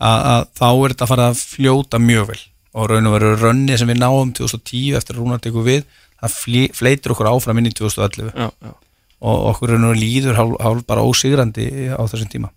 að, 0.00 0.18
að 0.32 0.42
þá 0.58 0.66
er 0.70 0.94
þetta 0.94 1.04
að 1.06 1.12
fara 1.12 1.28
að 1.32 1.40
fljóta 1.54 1.98
mjög 2.02 2.26
vel. 2.32 2.40
Og 2.78 2.90
raun 2.90 3.06
og 3.08 3.14
veru 3.16 3.30
rönni 3.40 3.78
sem 3.78 3.88
við 3.88 3.98
náum 3.98 4.32
2010 4.36 4.94
eftir 4.98 5.16
að 5.16 5.22
rúnar 5.24 5.40
tekur 5.42 5.64
við 5.66 5.82
það 6.22 6.74
fleitir 6.76 7.14
okkur 7.14 7.30
áfram 7.32 7.58
inn 7.58 7.70
í 7.70 7.74
2011 7.74 8.30
Já, 8.34 8.50
já. 8.62 8.74
Og 9.20 9.48
okkur 9.54 9.72
raun 9.72 9.84
og 9.88 9.94
veru 9.96 10.02
líður 10.04 10.36
hálf, 10.38 10.56
hálf 10.62 10.84
bara 10.86 11.02
ósigrandi 11.02 11.66
á 11.90 11.98
þessum 12.06 12.30
tíma. 12.30 12.50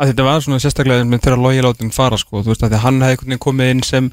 Að 0.00 0.10
þetta 0.10 0.24
var 0.24 0.40
svona 0.40 0.58
sérstaklega 0.62 1.04
með 1.06 1.20
þeirra 1.22 1.42
logi 1.44 1.62
látin 1.62 1.92
fara 1.94 2.16
sko, 2.18 2.40
þú 2.42 2.50
veist 2.54 2.62
að 2.64 2.70
því 2.72 2.78
að 2.78 2.84
hann 2.86 3.00
hefði 3.04 3.38
komið 3.38 3.70
inn 3.70 3.82
sem 3.84 4.10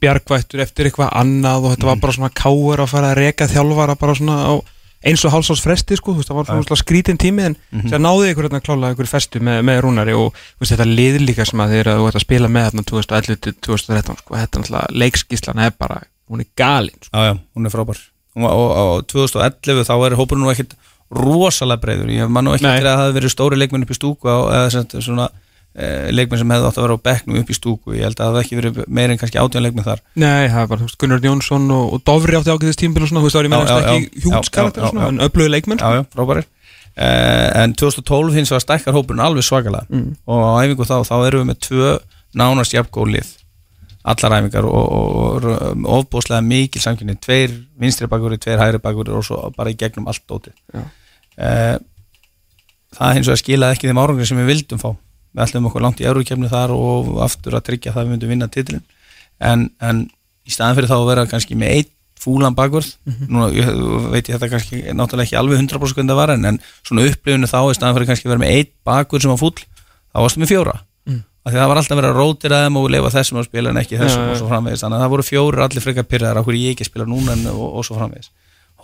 bjargvættur 0.00 0.62
eftir 0.64 0.86
eitthvað 0.88 1.10
annað 1.12 1.64
og 1.66 1.72
þetta 1.74 1.84
var 1.90 1.96
bara 2.00 2.12
svona 2.16 2.30
káur 2.32 2.80
að 2.80 2.88
fara 2.94 3.10
að 3.12 3.18
reka 3.18 3.48
þjálfara 3.50 3.98
bara 4.00 4.14
svona 4.16 4.36
á 4.48 4.52
eins 5.04 5.24
og 5.26 5.34
hálsás 5.34 5.60
fresti 5.62 5.98
sko, 5.98 6.14
það 6.20 6.38
var 6.38 6.48
svona 6.48 6.78
skrítin 6.80 7.18
tími 7.20 7.44
en 7.50 7.56
það 7.90 8.00
náði 8.04 8.30
ykkur 8.32 8.48
hérna 8.48 8.62
klála 8.64 8.92
ykkur 8.94 9.10
festu 9.10 9.42
með, 9.44 9.60
með 9.68 9.82
rúnari 9.84 10.16
og 10.16 10.32
veist 10.60 10.72
þetta 10.74 10.88
liður 10.88 11.26
líka 11.28 11.46
sem 11.48 11.60
að 11.60 11.76
þeir 11.76 11.92
ert 11.92 12.18
að 12.18 12.24
spila 12.24 12.50
með 12.52 12.68
þarna 12.70 12.86
2011 12.90 13.40
til 13.44 13.54
2013 13.68 14.20
sko, 14.22 14.38
þetta 14.40 14.58
er 14.58 14.64
náttúrulega 14.64 14.98
leikskíslan 15.04 15.62
er 15.66 15.76
bara, 15.78 16.00
hún 16.32 16.44
er 16.44 16.50
galin 16.56 16.98
sko. 17.00 17.12
Já, 17.12 17.30
já, 17.30 17.34
hún 17.54 17.68
er 17.68 17.74
frábær. 17.74 18.02
Og, 18.34 18.48
og, 18.50 18.74
og 18.80 19.06
2011 19.12 19.88
þá 19.90 19.94
er 19.98 20.18
hópurinn 20.18 20.44
nú 20.46 20.52
ekkit 20.54 20.76
rosalega 21.14 21.82
breyður, 21.84 22.10
ég 22.10 22.30
man 22.32 22.48
nú 22.48 22.54
ekki 22.56 22.66
að 22.66 22.86
það 22.88 23.02
hefði 23.02 23.18
verið 23.20 23.34
stóri 23.34 23.60
leikmenn 23.60 23.84
upp 23.84 23.92
í 23.92 23.98
stúku 23.98 24.30
eða 24.32 24.84
svona 25.04 25.28
leikmenn 25.74 26.38
sem 26.38 26.52
hefði 26.54 26.68
átt 26.68 26.76
að 26.78 26.84
vera 26.86 26.96
á 26.96 27.06
bekknum 27.08 27.38
upp 27.40 27.48
í 27.50 27.56
stúku. 27.56 27.94
Ég 27.96 28.06
held 28.06 28.14
að 28.14 28.20
það 28.22 28.36
hefði 28.36 28.42
ekki 28.44 28.58
verið 28.60 28.76
meir 28.94 29.10
en 29.10 29.18
kannski 29.18 29.40
átján 29.42 29.64
leikmenn 29.64 29.86
þar. 29.88 30.02
Nei, 30.22 30.46
það 30.52 30.68
var 30.70 30.82
veist, 30.84 30.98
Gunnar 31.02 31.24
Jónsson 31.26 31.64
og, 31.74 31.94
og 31.96 32.02
Dofri 32.06 32.38
átti 32.38 32.52
ágæðist 32.54 32.78
tímbil 32.78 33.02
og 33.02 33.10
svona, 33.10 33.22
þú 33.24 33.26
veist, 33.26 33.38
það 33.38 33.40
var 33.40 33.48
Já, 33.50 33.74
meðan 33.74 33.88
ekki 34.04 34.24
hjútskarakter 34.24 35.00
en 35.08 35.22
öflögu 35.26 35.50
leikmenn 35.50 35.82
Já, 35.82 35.88
já, 35.98 36.04
frábærir. 36.14 36.46
Eh, 36.94 37.62
en 37.64 37.74
2012 37.74 38.36
hins 38.38 38.52
var 38.54 38.62
stækkar 38.62 38.94
hópurinn 38.94 39.22
alveg 39.24 39.42
svakalega. 39.42 39.88
Mm. 39.90 40.12
og 40.30 40.44
á 40.46 40.50
æfingu 40.62 40.86
þá, 40.86 40.96
þá 41.08 41.14
erum 41.26 41.42
við 41.42 41.48
með 41.50 41.58
tvö 41.66 41.88
nánast 42.38 42.76
jafngóð 42.76 43.10
lið. 43.16 43.32
Allar 44.04 44.36
æfingar 44.38 44.68
og, 44.68 45.48
ofbúslega 45.96 46.44
mikil 46.44 46.84
samkynni, 46.84 47.16
tveir 47.18 47.50
vinstri 47.80 48.06
bakverði, 48.06 48.38
tveir 48.44 48.62
hægri 48.62 48.82
bakverði 48.84 49.18
og 49.18 49.26
svo 49.26 49.40
bara 49.56 49.74
í 49.74 49.78
gegnum 49.80 50.06
allt 50.06 50.22
dótið. 50.30 50.54
Já. 50.70 50.84
eh, 51.42 51.76
það 52.94 53.18
hins 53.18 53.32
vegar 53.32 53.42
skilaði 53.42 53.74
ekki 53.74 53.90
þeim 53.90 54.02
árangri 54.04 54.28
sem 54.28 54.38
við 54.38 54.52
vildum 54.52 54.78
fá 54.78 54.92
við 55.34 55.44
ætlum 55.46 55.68
okkur 55.70 55.84
langt 55.84 56.00
í 56.00 56.06
eurukefni 56.08 56.50
þar 56.52 56.74
og 56.76 57.16
aftur 57.24 57.58
að 57.58 57.66
tryggja 57.68 57.94
það 57.94 58.06
við 58.06 58.14
myndum 58.14 58.32
vinna 58.34 58.48
titilin 58.48 58.84
en, 59.42 59.68
en 59.82 60.06
í 60.46 60.54
staðan 60.54 60.78
fyrir 60.78 60.92
þá 60.92 60.96
að 61.00 61.10
vera 61.10 61.26
kannski 61.30 61.58
með 61.58 61.76
eitt 61.78 61.92
fúlan 62.24 62.56
bakvörð 62.56 62.94
núna 63.28 63.50
ég, 63.52 63.68
veit 64.12 64.28
ég 64.28 64.36
þetta 64.36 64.50
kannski 64.52 64.80
náttúrulega 64.96 65.26
ekki 65.26 65.38
alveg 65.40 65.60
100% 65.60 65.98
hvernig 65.98 66.12
það 66.12 66.20
var 66.20 66.32
en, 66.36 66.48
en 66.52 66.60
svona 66.86 67.06
upplifinu 67.10 67.50
þá 67.50 67.58
í 67.66 67.76
staðan 67.76 67.96
fyrir 67.98 68.10
kannski 68.10 68.28
að 68.28 68.34
vera 68.34 68.44
með 68.44 68.58
eitt 68.58 68.72
bakvörð 68.86 69.26
sem 69.26 69.34
var 69.34 69.40
fúll 69.42 69.56
þá 70.14 70.22
varstu 70.22 70.42
með 70.42 70.52
fjóra. 70.54 70.76
Mm. 71.04 71.20
af 71.44 71.52
því 71.52 71.60
það 71.60 71.68
var 71.70 71.80
alltaf 71.80 72.00
að 72.00 72.14
rótira 72.16 72.58
þeim 72.64 72.78
og 72.80 72.86
leifa 72.94 73.10
þessum 73.12 73.40
að 73.40 73.48
spila 73.50 73.72
en 73.74 73.80
ekki 73.82 73.98
þessum 74.00 74.22
já. 74.22 74.28
og 74.30 74.38
svo 74.38 74.46
framvegis. 74.48 74.84
Þannig 74.84 74.96
að 74.96 75.02
það 75.04 75.12
voru 75.14 75.26
fjórir 75.28 75.64
allir 75.66 75.84
frekar 75.84 76.06
pyrraðar 76.08 76.40
okkur 76.40 76.56
ég 76.56 76.72
ekki 76.72 76.86
að 76.86 76.88
spila 76.88 77.06
núna 77.10 77.34
en, 77.34 77.42
og, 77.50 77.66
og 77.66 77.84
svo 77.84 77.98
framvegis. 77.98 78.30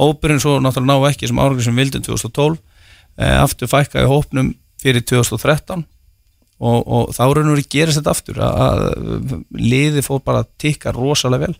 Hópurinn 0.00 0.42
svo 0.42 0.58
náttúrulega 0.60 0.98
ná 1.00 1.08
ekki 1.08 1.30
sem 1.30 1.40
árangur 1.40 1.64
sem 1.64 1.80
vildum 1.80 2.04
2012 2.04 2.58
eh, 3.16 3.38
aftur 3.40 3.70
fækkaði 3.70 4.10
hópnum 4.10 4.52
fyrir 4.82 5.06
2013 5.08 5.86
og, 6.60 6.82
og 6.84 7.14
þá 7.16 7.22
raun 7.24 7.48
og 7.48 7.56
verið 7.56 7.70
gerist 7.72 8.00
þetta 8.00 8.14
aftur 8.14 8.42
að, 8.44 8.60
að 8.66 9.38
liði 9.56 10.04
fór 10.06 10.20
bara 10.24 10.44
að 10.44 10.52
tikka 10.60 10.92
rosalega 10.96 11.48
vel. 11.48 11.56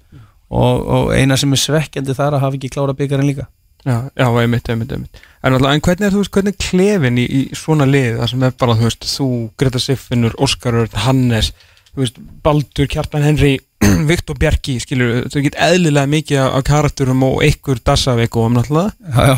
Og, 0.50 0.84
og 0.84 1.10
eina 1.14 1.38
sem 1.38 1.52
er 1.54 1.62
svekkjandi 1.62 2.16
þar 2.18 2.36
að 2.36 2.44
hafa 2.44 2.58
ekki 2.58 2.72
klára 2.74 2.96
byggarinn 2.98 3.28
líka. 3.30 3.46
Já, 3.86 4.10
já, 4.12 4.26
einmitt, 4.42 4.66
einmitt, 4.68 4.90
einmitt. 4.92 5.20
En, 5.40 5.54
alltaf, 5.54 5.72
en 5.72 5.82
hvernig 5.86 6.04
er, 6.04 6.12
þú 6.12 6.20
veist, 6.20 6.32
hvernig 6.34 6.56
er 6.56 6.64
klefin 6.66 7.20
í, 7.22 7.24
í 7.24 7.40
svona 7.56 7.86
lið? 7.88 8.18
Það 8.18 8.32
sem 8.32 8.42
er 8.44 8.56
bara, 8.60 8.74
þú 8.76 8.88
veist, 8.88 9.06
þú, 9.08 9.28
Greta 9.62 9.80
Siffinur, 9.80 10.34
Óskar 10.42 10.76
Örn, 10.82 10.98
Hannes 11.06 11.52
þú 11.94 12.04
veist, 12.04 12.20
Baldur, 12.44 12.88
Kjartan 12.90 13.26
Henry 13.26 13.56
Viktor 14.10 14.38
Bjarki, 14.38 14.78
skilur, 14.82 15.24
þú 15.32 15.44
get 15.46 15.58
eðlilega 15.60 16.10
mikið 16.10 16.44
af 16.44 16.62
karakterum 16.68 17.24
og 17.26 17.42
einhver 17.46 17.80
Dassavík 17.86 18.36
og 18.38 18.50
um 18.50 18.58
náttúrulega, 18.58 18.94
já, 19.00 19.32
já. 19.32 19.36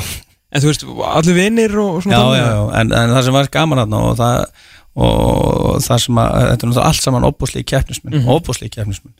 en 0.52 0.64
þú 0.64 0.72
veist, 0.72 0.86
allir 1.12 1.38
vinnir 1.38 1.78
og 1.80 2.02
svona 2.04 2.18
já, 2.18 2.36
já, 2.36 2.46
já. 2.50 2.62
En, 2.80 2.92
en 2.98 3.16
það 3.16 3.26
sem 3.28 3.38
var 3.38 3.52
gaman 3.56 3.82
þarna 3.84 4.02
og 4.08 4.18
það, 4.20 4.66
og 4.96 5.78
það 5.80 5.98
sem 6.04 6.18
að 6.20 6.32
þetta 6.36 6.52
er 6.52 6.68
náttúrulega 6.68 6.86
allt 6.90 7.02
saman 7.06 7.26
óbúslegi 7.28 7.64
keppnismenn 7.72 8.14
mm 8.18 8.24
Mhm. 8.24 8.32
óbúslegi 8.36 8.74
keppnismenn. 8.76 9.14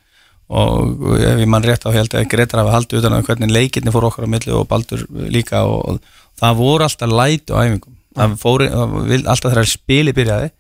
Og 0.53 1.15
ef 1.17 1.39
ég 1.41 1.49
mann 1.49 1.63
rétt 1.65 1.87
á 1.89 1.91
held 1.95 2.13
að 2.13 2.29
Gretar 2.29 2.61
hafi 2.61 2.75
haldið 2.75 2.99
utan 3.01 3.13
að 3.17 3.25
hvernig 3.29 3.51
leikirni 3.55 3.93
fór 3.95 4.05
okkar 4.11 4.27
á 4.29 4.33
milli 4.35 4.53
og 4.53 4.67
Baldur 4.69 5.07
líka 5.33 5.63
og, 5.65 5.89
og 5.89 6.01
það 6.41 6.57
voru 6.59 6.85
alltaf 6.85 7.09
læt 7.09 7.47
á 7.49 7.57
æfingum. 7.65 7.95
Það 8.13 8.37
það 8.43 9.07
vil- 9.09 9.27
alltaf 9.27 9.53
þegar 9.55 9.71
spili 9.71 10.13
byrjaði 10.13 10.51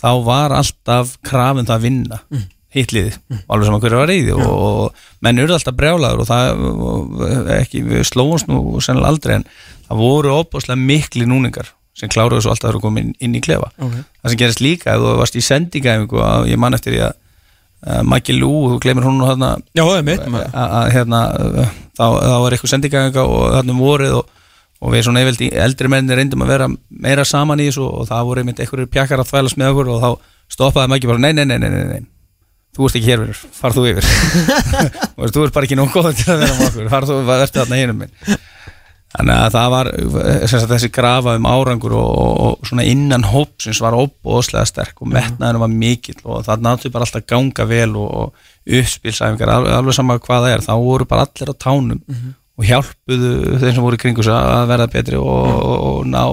þá 0.00 0.10
var 0.24 0.50
alltaf 0.54 1.16
krafin 1.26 1.66
það 1.66 1.74
að 1.76 1.82
vinna 1.82 2.18
mm. 2.30 2.44
hitliði, 2.70 3.12
alveg 3.50 3.66
saman 3.66 3.80
hverju 3.82 3.98
var 3.98 4.06
reyði 4.08 4.32
og, 4.32 4.46
og 4.46 4.94
menn 5.20 5.38
eru 5.42 5.52
alltaf 5.56 5.74
brjálaður 5.74 6.22
og 6.22 6.28
það 6.30 6.62
og 6.86 7.50
ekki, 7.58 7.82
við 7.82 8.06
slóumst 8.06 8.46
nú 8.46 8.78
sennilega 8.80 9.10
aldrei 9.10 9.34
en 9.40 9.44
það 9.88 9.96
voru 10.04 10.36
óbúslega 10.38 10.78
mikli 10.78 11.26
núningar 11.26 11.72
sem 12.00 12.10
kláruðu 12.12 12.44
svo 12.44 12.54
alltaf 12.54 12.72
að 12.74 12.82
koma 12.84 13.02
inn, 13.02 13.12
inn 13.20 13.36
í 13.36 13.42
klefa. 13.44 13.70
Ok. 13.78 13.96
það 14.22 14.32
sem 14.32 14.40
gerist 14.40 14.62
líka 14.64 14.96
þú 14.98 15.14
varst 15.20 15.36
í 15.36 15.44
sendingaæfingu 15.44 16.22
að 16.24 16.50
ég 16.50 16.60
man 16.60 16.76
eftir 16.76 16.96
því 16.96 17.02
að 17.06 17.14
uh, 17.14 18.02
Maggi 18.08 18.36
Lú, 18.36 18.52
þú 18.72 18.80
glemir 18.84 19.08
hún 19.08 19.22
að, 19.24 20.92
hérna 20.94 21.22
þá, 21.96 22.04
þá 22.04 22.36
var 22.44 22.56
eitthvað 22.56 22.74
sendingaæfinga 22.74 23.26
og 23.26 23.48
þarna 23.56 23.74
um 23.76 23.82
vorið 23.84 24.16
og, 24.20 24.36
og 24.80 24.94
við 24.94 25.04
svona 25.06 25.24
yfirlt 25.24 25.44
í 25.44 25.50
eldri 25.66 25.92
menni 25.92 26.16
reyndum 26.16 26.46
að 26.46 26.54
vera 26.54 26.70
meira 26.88 27.26
saman 27.28 27.60
í 27.60 27.68
þessu 27.68 27.84
og 27.88 28.08
það 28.08 28.30
voru 28.30 28.44
einmitt 28.44 28.62
einhverjir 28.64 28.92
pjakkar 28.94 29.24
að 29.24 29.32
þvælast 29.34 29.60
með 29.60 29.74
okkur 29.74 29.92
og 29.94 30.06
þá 30.06 30.10
stoppaði 30.56 30.94
Maggi 30.94 31.10
bara 31.10 31.22
nei, 31.26 31.34
nei, 31.36 31.44
nei, 31.44 31.58
nei, 31.60 31.70
nei, 31.70 31.84
nei. 31.98 32.06
þú 32.76 32.88
ert 32.88 32.96
ekki 33.00 33.10
hér 33.12 33.24
verður, 33.26 33.42
far 33.60 33.76
þú 33.76 33.84
yfir. 33.90 34.08
Þú 35.20 35.42
ert 35.44 35.54
bara 35.54 35.66
ekki 35.66 35.76
nóg 35.76 35.90
góð 35.92 36.14
til 36.16 36.30
að 36.32 36.40
vera 36.40 36.54
með 36.56 36.68
okkur, 36.70 36.88
far 36.90 37.06
þú, 37.06 37.18
verður 37.28 37.52
þarna 37.58 37.78
hinum 37.82 38.00
minn 38.00 38.38
Þannig 39.10 39.34
að 39.34 39.54
það 39.56 39.72
var 39.72 39.88
sagt, 40.46 40.68
þessi 40.70 40.88
grafa 40.94 41.32
um 41.34 41.46
árangur 41.50 41.96
og, 41.98 42.10
og, 42.14 42.34
og 42.44 42.68
svona 42.68 42.84
innan 42.86 43.24
hópsins 43.26 43.80
var 43.82 43.96
óbóðslega 43.98 44.68
sterk 44.70 45.02
og 45.02 45.10
metnaðinu 45.10 45.62
var 45.64 45.72
mikill 45.72 46.20
og 46.22 46.44
það 46.46 46.62
náttúrulega 46.66 46.94
bara 46.94 47.08
alltaf 47.08 47.26
ganga 47.32 47.66
vel 47.66 47.96
og, 47.98 48.12
og 48.20 48.76
uppspilsæfingar, 48.80 49.50
alveg, 49.50 49.74
alveg 49.74 49.96
sama 49.98 50.18
hvað 50.22 50.46
það 50.46 50.54
er, 50.54 50.62
þá 50.68 50.74
voru 50.84 51.08
bara 51.10 51.26
allir 51.26 51.50
á 51.50 51.62
tánum 51.66 52.00
og 52.60 52.68
hjálpuðu 52.68 53.32
þeim 53.58 53.74
sem 53.74 53.84
voru 53.84 53.98
í 53.98 54.02
kringu 54.04 54.26
að 54.30 54.70
verða 54.70 54.88
betri 54.94 55.18
og, 55.18 55.58
og 55.90 56.00
ná, 56.06 56.24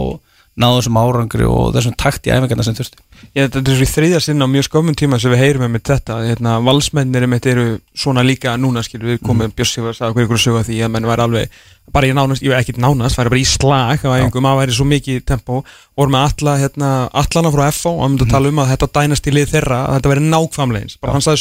ná 0.58 0.68
þessum 0.74 0.98
árangri 0.98 1.46
og 1.46 1.74
þessum 1.76 1.94
takt 2.00 2.28
í 2.28 2.32
æfingarna 2.34 2.64
sem 2.66 2.76
þurfti. 2.78 2.98
Ég, 3.38 3.50
þetta 3.54 3.72
er 3.74 3.90
þriðja 3.92 4.20
sinna 4.26 4.46
á 4.50 4.54
mjög 4.54 4.66
skömmun 4.68 4.98
tíma 4.98 5.20
sem 5.22 5.32
við 5.34 5.42
heyrum 5.44 5.70
með 5.70 5.84
þetta, 5.92 6.14
hérna, 6.26 6.52
valsmennir 6.66 7.26
einmitt 7.26 7.46
eru 7.50 7.66
svona 7.98 8.22
líka 8.26 8.58
núna, 8.58 8.82
skilur 8.86 9.08
við. 9.14 9.20
Komum 9.22 9.44
mm. 9.48 9.54
Bjössi 9.58 9.80
var 9.86 9.92
að 9.94 10.00
sagða 10.00 10.14
hverju 10.18 10.40
sögu 10.42 10.58
að 10.62 10.68
því 10.72 10.78
að 10.86 10.92
menn 10.96 11.10
væri 11.10 11.24
alveg, 11.28 11.46
bara 11.94 12.10
ég 12.10 12.16
nánast, 12.18 12.42
ég 12.46 12.50
veit 12.52 12.62
ekki 12.64 12.82
nánast 12.82 13.18
væri 13.20 13.32
bara 13.34 13.42
í 13.42 13.46
slag 13.48 14.00
á 14.02 14.10
æfingum, 14.18 14.50
að 14.50 14.60
væri 14.64 14.74
svo 14.78 14.86
mikið 14.90 15.18
tempo, 15.30 15.56
voru 15.98 16.12
með 16.14 16.24
alla, 16.32 16.54
hérna, 16.64 16.90
allana 17.22 17.54
frá 17.54 17.66
FO 17.78 17.92
og 17.94 18.02
hann 18.04 18.12
myndi 18.16 18.26
að 18.26 18.34
tala 18.34 18.52
um 18.52 18.62
að 18.64 18.72
þetta 18.74 18.94
dænast 18.98 19.30
í 19.30 19.32
lið 19.38 19.54
þeirra, 19.54 19.80
að 19.86 19.94
þetta 19.98 20.12
væri 20.14 20.24
nákvæmleins 20.34 20.96
bara 21.02 21.14
hann 21.16 21.24
sagði 21.24 21.40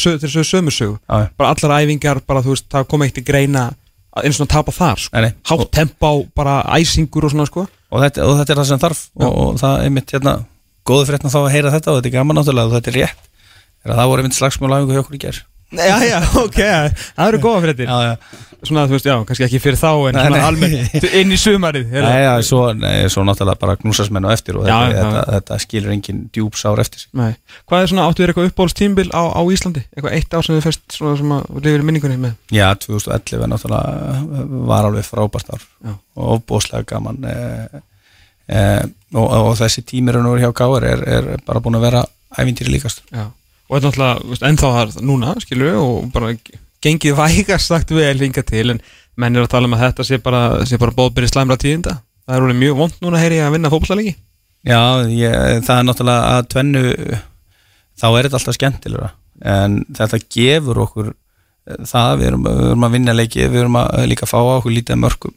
eins 4.22 4.40
og 4.40 4.50
tapa 4.50 4.74
þar, 4.74 5.02
sko. 5.06 5.24
Hátt 5.50 5.72
tempo, 5.74 6.12
bara 6.36 6.60
æsingur 6.78 7.28
og 7.28 7.34
svona, 7.34 7.48
sko. 7.48 7.66
Og 7.92 8.02
þetta, 8.02 8.26
og 8.26 8.38
þetta 8.40 8.54
er 8.54 8.60
það 8.60 8.70
sem 8.70 8.82
þarf. 8.82 9.02
Og, 9.20 9.34
og 9.42 9.58
það 9.62 9.84
er 9.84 9.92
mitt 9.96 10.14
hérna 10.14 10.38
góðu 10.86 11.08
fréttina 11.10 11.32
þá 11.32 11.40
að 11.42 11.52
heyra 11.54 11.74
þetta 11.74 11.92
og 11.92 11.98
þetta 11.98 12.10
er 12.12 12.16
gaman 12.16 12.40
náttúrulega 12.40 12.70
og 12.70 12.78
þetta 12.78 12.92
er 12.92 12.98
rétt. 13.00 13.28
Er 13.84 13.92
að 13.92 14.00
það 14.00 14.10
voru 14.12 14.26
mitt 14.26 14.38
slagsmjöl 14.38 14.72
æfingu 14.76 14.96
hjá 14.96 15.02
okkur 15.04 15.18
í 15.18 15.22
ger 15.26 15.42
Já, 15.74 15.96
já, 16.06 16.18
ok, 16.38 16.58
það 17.16 17.28
eru 17.28 17.38
góða 17.42 17.72
já, 17.74 17.96
já. 18.06 18.44
Svona, 18.66 18.84
þú 18.88 18.94
veist, 18.94 19.06
já, 19.06 19.14
kannski 19.26 19.44
ekki 19.44 19.58
fyrir 19.60 19.78
þá 19.78 19.88
en 20.08 20.16
svona 20.16 20.42
almennt 20.46 21.06
inn 21.20 21.34
í 21.34 21.38
sumarið 21.38 21.90
Nei, 21.92 22.20
já, 22.22 22.32
svo, 22.46 22.60
nei, 22.78 23.08
svo 23.12 23.24
náttúrulega 23.26 23.60
bara 23.60 23.74
knúsasmenn 23.80 24.26
og 24.26 24.32
eftir 24.32 24.58
og 24.60 24.68
Já, 24.68 24.76
þetta, 24.86 25.02
þetta, 25.02 25.24
þetta 25.34 25.58
skilur 25.64 25.94
engin 25.94 26.20
djúb 26.34 26.56
sár 26.58 26.80
eftir 26.82 27.04
Nei. 27.18 27.34
Hvað 27.68 27.82
er 27.82 27.90
svona, 27.92 28.06
áttu 28.06 28.22
þér 28.22 28.32
eitthvað 28.32 28.50
uppbólstímbil 28.52 29.08
á, 29.10 29.22
á 29.26 29.40
Íslandi? 29.56 29.82
Eitthvað 29.92 30.16
eitt 30.18 30.36
ár 30.38 30.46
sem 30.46 30.56
þið 30.56 30.68
fest 30.68 30.98
svona 30.98 31.20
sem 31.20 31.34
að 31.36 31.48
lifir 31.58 31.84
í 31.84 31.88
minningunni 31.90 32.18
með? 32.22 32.36
Já, 32.54 32.66
2011 32.86 33.50
náttúrulega 33.52 34.44
var 34.72 34.90
alveg 34.90 35.08
frábært 35.10 35.50
ár 35.52 35.66
Já. 35.66 35.94
og 35.94 36.36
ofbóðslega 36.38 36.88
gaman 36.94 37.26
eh, 37.30 37.80
eh, 38.54 38.84
og, 39.14 39.26
og 39.26 39.56
þessi 39.60 39.84
tímir 39.86 40.22
og 40.22 40.38
hjá 40.40 40.52
Gáar 40.56 40.88
er, 40.94 41.08
er 41.18 41.34
bara 41.46 41.62
búin 41.62 41.78
að 41.78 41.90
vera 41.90 42.06
ævintýri 42.38 42.78
líkast 42.78 43.04
Já. 43.10 43.28
Og 43.66 43.76
þetta 43.76 43.88
er 43.88 43.90
náttúrulega, 43.90 44.48
ennþá 44.50 44.72
það 44.76 44.98
núna, 45.06 45.34
skilur 45.42 45.70
við, 45.70 45.78
og 45.82 46.10
bara 46.14 46.34
gengið 46.86 47.16
vægast 47.18 47.72
sagt 47.72 47.90
vel 47.96 48.16
hinga 48.20 48.44
til, 48.46 48.68
en 48.74 48.82
menn 49.18 49.36
er 49.36 49.46
að 49.46 49.54
tala 49.56 49.68
um 49.70 49.74
að 49.74 49.86
þetta 49.88 50.06
sé 50.06 50.20
bara, 50.22 50.42
bara 50.82 50.96
bóðbyrði 51.00 51.32
slæmra 51.32 51.58
tíðinda. 51.60 51.98
Það 52.26 52.36
er 52.36 52.46
alveg 52.46 52.60
mjög 52.60 52.78
vond 52.82 53.00
núna, 53.02 53.22
heyri 53.22 53.40
að 53.42 53.56
vinna 53.56 53.72
fótbollalegi. 53.72 54.14
Já, 54.66 54.80
ég, 55.10 55.34
það 55.66 55.80
er 55.80 55.86
náttúrulega 55.86 56.30
að 56.36 56.48
tvennu 56.52 56.84
þá 57.96 58.06
er 58.08 58.26
þetta 58.26 58.40
alltaf 58.40 58.56
skemmtilegra 58.56 59.10
en 59.56 59.76
þetta 59.96 60.20
gefur 60.32 60.80
okkur 60.86 61.10
eh, 61.12 61.82
það, 61.84 62.10
við 62.20 62.30
erum, 62.30 62.48
við 62.48 62.70
erum 62.70 62.88
að 62.88 62.96
vinna 62.96 63.16
leiki 63.16 63.44
við 63.44 63.62
erum 63.64 63.78
að 63.80 64.08
líka 64.10 64.28
fá 64.28 64.38
á 64.40 64.56
okkur 64.58 64.74
lítið 64.74 65.00
mörgum 65.02 65.36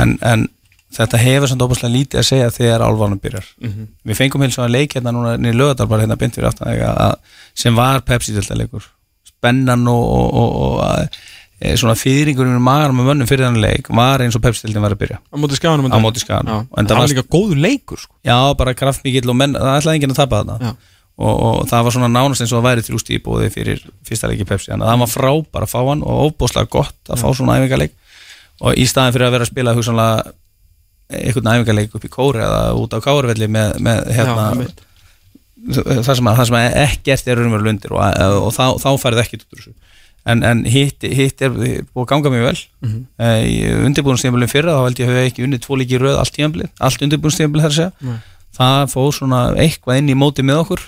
en, 0.00 0.16
en 0.24 0.46
þetta 0.96 1.20
hefur 1.22 1.50
samt 1.50 1.62
óbúslega 1.64 1.94
lítið 1.96 2.20
að 2.20 2.26
segja 2.28 2.48
þegar 2.52 2.84
álvanum 2.86 3.20
byrjar. 3.22 3.46
Mhm. 3.60 3.86
við 4.08 4.18
fengum 4.18 4.42
heils 4.44 4.58
að 4.58 4.74
leik 4.76 4.96
hérna 4.96 5.12
núna 5.14 5.36
niður 5.40 5.60
lögadal 5.60 5.88
bara 5.88 6.02
hérna 6.04 6.18
bynd 6.20 6.34
fyrir 6.36 6.48
aftan 6.50 6.68
að, 6.68 6.82
að, 7.06 7.14
sem 7.54 7.76
var 7.76 8.02
Pepsi-deltaleikur 8.08 8.88
spennan 9.32 9.86
og, 9.88 10.02
og, 10.02 10.34
og, 10.42 10.56
og 10.62 10.82
að, 10.86 11.18
e, 11.60 11.74
svona 11.80 11.96
fýringurinn 11.98 12.58
í 12.58 12.62
maður 12.62 12.94
með 12.96 13.08
mönnum 13.10 13.30
fyrir 13.30 13.48
þannig 13.48 13.64
leik 13.64 13.90
var 13.90 14.22
eins 14.22 14.36
og 14.38 14.44
Pepsi-deltin 14.44 14.84
var 14.84 14.94
að 14.94 15.02
byrja. 15.02 15.18
Á 15.18 15.36
móti 15.40 15.58
skaganum. 15.58 15.90
á 15.90 15.98
móti 16.02 16.22
skagan 16.22 16.46
Já, 16.52 16.58
En 16.78 16.86
það 16.86 17.00
var 17.00 17.12
líka 17.12 17.26
góður 17.32 17.62
leikur, 17.62 17.98
sko. 17.98 18.14
Já, 18.26 18.38
bara 18.58 18.74
kraftmikill 18.74 19.30
og 19.32 19.38
menn, 19.38 19.56
það 19.58 19.78
ætlaði 19.80 20.00
enginn 20.00 20.14
að 20.14 20.20
tapa 20.22 20.42
þarna. 20.44 20.74
Og, 21.22 21.34
og 21.44 21.56
það 21.68 21.82
var 21.84 21.92
svona 21.92 22.08
nánast 22.08 22.40
eins 22.40 22.52
og 22.52 22.62
það 22.62 22.68
væri 22.70 22.84
þrjúst 22.86 23.10
í 23.12 23.18
bóði 23.22 23.50
fyrir 23.52 23.82
fyrsta 24.08 24.30
leiki 24.30 24.46
Pepsi. 24.48 24.70
Þannig 24.72 24.86
að 24.86 24.92
það 24.92 25.02
var 25.02 25.10
frábær 25.12 25.66
að 25.66 25.72
fá 25.74 25.80
hann 25.90 26.04
og 26.06 26.22
óbúslega 26.30 26.70
gott 26.72 27.12
að 27.12 27.20
fá 27.20 27.26
svona 27.36 27.58
æfingarleik 27.60 27.92
og 28.62 28.78
í 28.78 28.86
staðin 28.88 29.12
fyrir 29.14 29.26
að 29.28 29.34
vera 29.36 29.46
að 29.46 29.50
spila 29.52 29.74
hugsanlega 29.76 30.32
einhvern 31.20 31.52
æfingarleik 31.52 31.94
upp 31.96 32.06
í 32.06 32.12
kóri 32.12 32.42
eða 32.42 32.62
út 32.78 32.96
á 32.96 32.98
kárvelli 33.04 33.48
með, 33.52 33.78
með 33.84 34.10
hérna, 34.16 34.48
það 35.70 36.14
sem, 36.18 36.28
að, 36.28 36.36
það 36.40 36.46
sem 36.50 36.58
ekkert 36.60 37.30
er 37.30 37.40
raunverulega 37.40 37.76
undir 37.76 37.96
og, 37.96 38.22
og 38.48 38.52
þá, 38.56 38.64
þá 38.82 38.90
færið 39.02 39.22
ekkert 39.24 39.46
út 39.46 39.56
úr 39.56 39.62
þessu 39.62 39.74
en, 40.28 40.42
en 40.46 40.62
hitt, 40.70 41.02
hitt 41.02 41.42
er 41.42 41.54
búið 41.54 42.04
að 42.04 42.08
ganga 42.12 42.32
mjög 42.32 42.46
vel 42.46 42.58
mm. 42.58 42.90
-hmm. 42.90 43.46
í 43.46 43.56
undirbúinnstíðanbílinn 43.88 44.52
fyrra 44.52 44.76
þá 44.76 44.84
held 44.86 45.02
ég 45.02 45.08
að 45.08 45.16
hafa 45.16 45.30
ekki 45.30 45.46
unnið 45.46 45.64
tvo 45.64 45.78
líki 45.78 46.00
röð 46.02 46.20
allt 46.22 46.38
allt 46.42 47.06
undirbúinnstíðanbílinn 47.06 47.66
þar 47.66 47.72
að 47.72 47.78
segja 47.78 47.92
Nei. 48.00 48.18
það 48.58 48.82
fóð 48.94 49.10
svona 49.18 49.42
eitthvað 49.56 50.02
inn 50.02 50.12
í 50.12 50.18
móti 50.18 50.46
með 50.46 50.62
okkur 50.62 50.84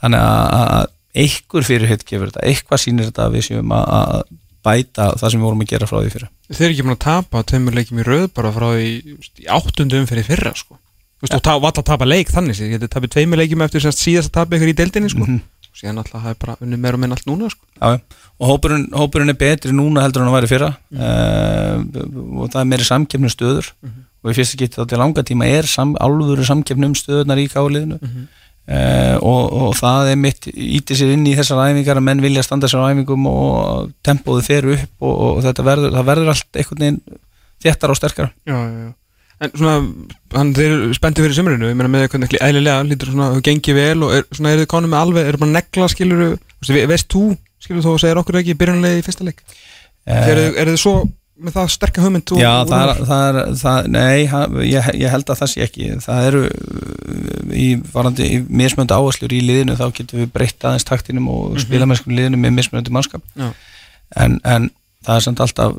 þannig 0.00 0.20
að, 0.20 0.66
að 0.76 0.86
einhver 1.16 1.64
fyrir 1.66 1.88
hitt 1.90 2.04
gefur 2.04 2.30
þetta, 2.30 2.46
eitthvað 2.46 2.82
sýnir 2.82 3.08
þetta 3.10 3.28
við 3.32 3.46
séum 3.48 3.72
að 3.72 4.26
bæta 4.66 5.12
það 5.16 5.30
sem 5.30 5.40
við 5.40 5.46
vorum 5.46 5.62
að 5.62 5.70
gera 5.72 5.88
frá 5.88 5.98
því 6.00 6.12
fyrra 6.16 6.30
Þeir 6.52 6.64
eru 6.66 6.74
ekki 6.76 6.84
búin 6.86 6.94
að 6.96 7.04
tapa 7.06 7.42
tveimur 7.42 7.74
leikjum 7.74 7.98
í 8.02 8.06
röð 8.06 8.26
bara 8.36 8.52
frá 8.54 8.66
því 8.76 8.90
þú 9.02 9.16
veist, 9.18 9.40
í 9.42 9.46
áttundu 9.50 9.98
umferði 10.02 10.24
fyrra 10.28 10.52
sko. 10.54 10.76
Þú 11.16 11.24
veist, 11.26 11.34
og 11.34 11.42
ta 11.42 11.54
valla 11.58 11.72
að 11.82 11.86
tapa 11.88 12.06
leik 12.06 12.28
þannig 12.30 12.54
séð, 12.58 12.70
getið 12.76 12.92
tapið 12.92 13.12
tveimur 13.16 13.40
leikjum 13.40 13.64
eftir 13.66 13.86
síðast 13.88 14.30
að 14.30 14.36
tapa 14.38 14.56
ykkur 14.58 14.70
í 14.72 14.76
deildinni 14.78 15.10
sko. 15.10 15.24
Mhm. 15.26 15.40
og 15.76 15.80
síðan 15.82 15.98
alltaf 16.00 16.22
það 16.22 16.30
er 16.30 16.36
bara 16.40 16.56
unni 16.64 16.76
meira 16.80 16.96
og 16.96 17.00
minn 17.02 17.12
allt 17.12 17.26
núna 17.28 17.50
sko. 17.52 17.66
Já, 17.82 18.00
og 18.40 18.48
hópurinn, 18.48 18.86
hópurinn 18.96 19.28
er 19.28 19.36
betri 19.36 19.72
núna 19.76 20.00
heldur 20.06 20.22
en 20.22 20.28
hann 20.30 20.36
væri 20.38 20.48
fyrra 20.48 20.70
Mhm. 20.90 21.00
uh, 21.02 22.40
og 22.40 22.50
það 22.52 22.60
er 22.62 22.70
meiri 22.70 22.86
samkeppnum 22.88 23.32
stöður 23.34 23.68
og 24.24 24.30
í 24.30 24.34
fyrsta 24.38 24.56
getið 24.56 24.78
þá 24.80 24.88
til 24.88 24.98
langa 24.98 25.22
tíma 25.22 25.44
er 25.46 25.66
sam, 25.68 25.94
alvöru 26.00 26.44
samkeppnum 26.48 26.94
stöðunar 26.96 27.38
í 27.42 27.48
káliðinu. 27.52 27.98
Uh, 28.70 29.16
og, 29.20 29.56
og 29.60 29.72
það 29.78 30.12
er 30.12 30.20
mitt 30.20 30.48
ítið 30.50 31.00
sér 31.00 31.14
inn 31.14 31.26
í 31.28 31.34
þessar 31.38 31.62
æfingar 31.70 32.00
að 32.00 32.06
menn 32.08 32.22
vilja 32.24 32.44
standa 32.46 32.70
sér 32.70 32.84
á 32.84 32.90
æfingum 32.90 33.26
og 33.30 33.90
tempóðu 34.06 34.44
fer 34.46 34.68
upp 34.76 35.08
og, 35.08 35.16
og 35.28 35.42
þetta 35.46 35.66
verður, 35.66 35.96
það 35.96 36.12
verður 36.12 36.32
allt 36.34 36.60
einhvern 36.60 36.84
veginn 36.84 37.02
þéttar 37.66 37.92
og 37.92 38.00
sterkar 38.00 38.32
já, 38.46 38.56
já, 38.56 38.78
já. 38.86 38.94
En 39.36 39.52
svona, 39.52 39.72
hann, 40.32 40.50
þeir 40.56 40.70
eru 40.70 40.94
spenntið 40.96 41.26
fyrir 41.26 41.36
sömurinu, 41.36 41.68
ég 41.68 41.76
meina 41.76 41.90
með 41.92 42.06
hvernig 42.08 42.30
ekki 42.30 42.38
eðlilega 42.40 42.84
lítur 42.88 43.10
svona, 43.12 43.34
þú 43.34 43.42
gengið 43.44 43.76
vel 43.76 44.04
og 44.06 44.14
er, 44.16 44.22
svona, 44.32 44.54
eru 44.54 44.62
þið 44.62 44.70
konum 44.72 44.94
með 44.94 45.02
alveg, 45.02 45.26
eru 45.28 45.40
bara 45.42 45.52
negla, 45.58 45.88
skiluru, 45.92 46.28
veist 46.64 47.10
þú, 47.12 47.24
skiluru 47.60 47.84
þú 47.84 47.96
segir 48.00 48.20
okkur 48.22 48.38
ekki 48.40 48.54
byrjunlega 48.56 48.96
í 48.96 49.04
fyrsta 49.04 49.26
leik? 49.28 49.42
Eru, 50.08 50.46
eru 50.56 50.72
þið 50.72 50.80
svo 50.80 50.94
með 51.36 51.56
það 51.56 51.72
sterka 51.74 52.04
hugmynd 52.04 52.32
Já, 52.40 52.52
það 52.68 52.82
er, 52.82 53.02
það 53.10 53.26
er 53.26 53.38
það, 53.60 53.88
nei, 53.92 54.24
ég, 54.70 54.88
ég 55.02 55.12
held 55.12 55.30
að 55.32 55.40
það 55.42 55.52
sé 55.52 55.66
ekki. 55.66 55.90
Það 56.04 56.28
eru 56.30 56.42
í 57.52 57.66
varandi 57.92 58.30
í 58.32 58.40
mismöndu 58.48 58.96
áherslur 58.96 59.34
í 59.36 59.42
liðinu 59.44 59.76
þá 59.78 59.86
getum 59.98 60.22
við 60.22 60.32
breytt 60.34 60.64
aðeins 60.64 60.88
taktinum 60.88 61.28
og 61.32 61.42
mm 61.44 61.52
-hmm. 61.52 61.66
spila 61.66 61.90
með 61.90 62.02
liðinu 62.08 62.40
með 62.40 62.56
mismöndu 62.60 62.94
mannskap. 62.94 63.22
En, 64.16 64.40
en 64.44 64.70
það 65.06 65.16
er 65.16 65.24
samt 65.26 65.40
alltaf 65.44 65.76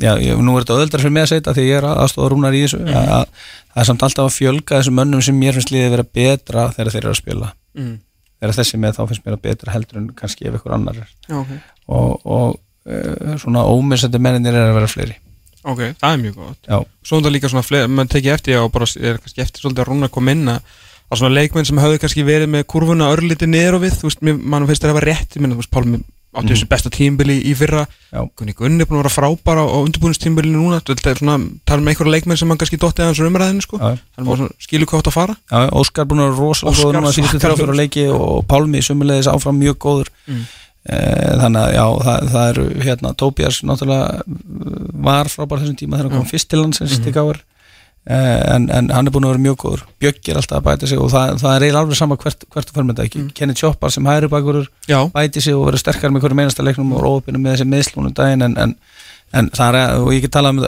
já, 0.00 0.12
ég, 0.22 0.40
nú 0.40 0.56
er 0.56 0.64
þetta 0.64 0.78
öðuldar 0.78 1.02
fyrir 1.02 1.14
mig 1.14 1.26
að 1.26 1.30
segja 1.30 1.42
þetta 1.42 1.56
því 1.56 1.66
ég 1.66 1.78
er 1.80 1.86
aðstofa 1.90 2.32
rúnar 2.32 2.56
í 2.56 2.64
þessu 2.64 2.82
að, 2.86 3.08
að, 3.18 3.46
það 3.72 3.82
er 3.82 3.88
samt 3.90 4.04
alltaf 4.06 4.28
að 4.28 4.36
fjölga 4.36 4.80
þessum 4.80 4.98
mönnum 5.00 5.24
sem 5.24 5.38
mér 5.38 5.56
finnst 5.56 5.72
liðið 5.74 5.94
vera 5.96 6.06
betra 6.18 6.68
þegar 6.76 6.92
þeir 6.94 7.02
eru 7.02 7.14
að 7.14 7.20
spila. 7.22 7.52
Mm. 7.76 7.96
þegar 8.40 8.54
þessi 8.56 8.80
með 8.80 8.96
þá 8.96 9.02
finnst 9.08 9.26
mér 9.26 9.36
að 9.36 9.42
betra 9.48 9.74
heldur 9.74 10.00
en 10.00 10.08
kannski 10.16 10.48
ef 10.48 10.58
ykkur 10.58 10.76
annar 10.76 11.02
er. 11.02 11.10
Já, 11.28 11.36
ok, 11.40 11.52
og, 11.96 12.26
og 12.36 12.56
svona 13.42 13.64
ómissandi 13.66 14.20
menninir 14.22 14.54
er 14.54 14.70
að 14.70 14.76
vera 14.80 14.90
fleiri. 14.90 15.16
Ok, 15.66 15.80
það 15.98 16.10
er 16.12 16.18
mjög 16.22 16.34
gott. 16.38 16.58
Já, 16.68 16.76
Svo 17.06 17.18
er 17.18 17.24
það 17.26 17.34
líka 17.34 17.50
svona, 17.50 17.66
fleiri, 17.66 17.90
mann 17.90 18.10
tekið 18.10 18.34
eftir 18.36 18.60
og 18.60 18.68
bara 18.74 18.86
er 19.02 19.16
kannski 19.22 19.42
eftir 19.42 19.64
svolítið 19.64 19.82
að 19.82 19.88
rúna 19.90 20.06
að 20.06 20.14
koma 20.14 20.34
inn 20.36 20.50
að 20.52 20.76
svona 21.14 21.34
leikmenn 21.34 21.66
sem 21.66 21.80
hafðu 21.82 22.02
kannski 22.02 22.26
verið 22.26 22.52
með 22.52 22.68
kurvuna 22.70 23.10
örlítið 23.14 23.50
niður 23.50 23.78
og 23.78 23.82
við, 23.86 23.96
þú 23.98 24.10
veist, 24.10 24.22
mann 24.22 24.68
finnst 24.68 24.84
það 24.84 24.92
að 24.92 24.98
vera 25.00 25.10
rétt, 25.10 25.34
ég 25.34 25.42
minna, 25.42 25.56
þú 25.56 25.64
veist, 25.64 25.74
Pálmi 25.74 26.02
átti 26.36 26.52
þessu 26.52 26.66
besta 26.68 26.90
tímbili 26.92 27.36
í 27.48 27.54
fyrra. 27.56 27.86
Gunni 28.36 28.52
Gunni 28.56 28.84
er 28.84 28.88
búin 28.90 28.98
að 29.00 29.06
vera 29.06 29.12
frábara 29.14 29.62
á 29.64 29.76
undirbúinistímbilinu 29.80 30.60
núna, 30.60 30.82
það 30.84 31.08
er 31.12 31.20
svona 31.22 31.36
tala 31.68 31.80
um 31.80 31.88
einhverja 31.88 32.12
leikmenn 32.12 32.40
sem 32.40 32.52
hann 32.52 32.60
kannski 32.60 32.78
dotti 32.82 33.04
aðeins 33.04 33.22
umræðinu, 33.24 33.64
sko. 33.64 33.80
Svona, 34.18 34.50
skilur 34.60 34.90
hvað 34.90 35.02
átt 35.02 35.10
að 35.12 35.16
fara. 35.16 35.36
Já, 35.48 35.70
Óskar 35.80 36.08
búin 36.10 36.20
að 36.20 36.28
vera 36.28 36.42
rosalega 36.42 36.76
góður 37.56 38.18
og 38.18 38.44
Pálmi 38.50 38.82
sumulegis 38.84 39.30
áfram 39.32 39.56
mjög 39.62 39.78
góður. 39.86 40.12
Mm. 40.28 40.44
Eh, 40.86 41.32
þannig 41.40 41.62
að 41.64 41.72
já, 41.74 41.84
það, 42.06 42.26
það 42.30 42.48
eru 42.52 42.64
hérna, 42.86 43.10
Tóbjars 43.18 43.56
náttúrulega 43.66 44.20
uh, 44.22 44.74
var 45.06 45.30
frábær 45.32 45.58
þessum 45.64 45.78
tíma 45.80 45.98
þegar 45.98 46.12
hann 46.12 46.20
kom 46.20 46.28
fyrst 46.30 46.48
til 46.52 46.60
Mhm. 46.62 47.02
til 47.02 47.12
gáður 47.16 47.40
en, 48.06 48.68
en 48.70 48.88
hann 48.94 49.08
er 49.08 49.10
búin 49.10 49.24
að 49.26 49.32
vera 49.34 49.42
mjög 49.42 49.56
góður. 49.64 49.80
Bjöggi 49.98 50.30
er 50.30 50.38
alltaf 50.38 50.60
að 50.60 50.66
bæta 50.68 50.86
sig 50.86 51.00
og 51.02 51.10
það, 51.10 51.40
það 51.40 51.56
er 51.56 51.64
eiginlega 51.66 51.80
alveg 51.82 51.98
sama 51.98 52.16
hvert, 52.22 52.44
hvert 52.54 52.68
þú 52.68 52.76
fyrir 52.76 52.86
með 52.86 52.94
þetta 52.94 53.06
ekki? 53.08 53.22
Mm. 53.24 53.32
Kenny 53.34 53.56
Choppar 53.58 53.90
sem 53.90 54.06
hægri 54.06 54.28
bakurur 54.30 54.68
Já, 54.86 55.00
bæti 55.10 55.42
sig 55.42 55.56
og 55.56 55.66
verður 55.66 55.82
sterkar 55.82 56.14
með 56.14 56.22
hverju 56.22 56.38
meinasta 56.38 56.62
leiknum 56.62 56.92
og 56.94 57.02
rópinu 57.02 57.40
með 57.42 57.56
þessi 57.56 57.66
meðslunum 57.72 58.14
daginn 58.14 58.46
en, 58.46 58.54
en, 58.62 58.76
en 59.34 59.50
það 59.50 59.80
er, 59.80 59.96
og 60.04 60.12
ég 60.14 60.22
get 60.22 60.36
talað 60.38 60.54
um, 60.54 60.62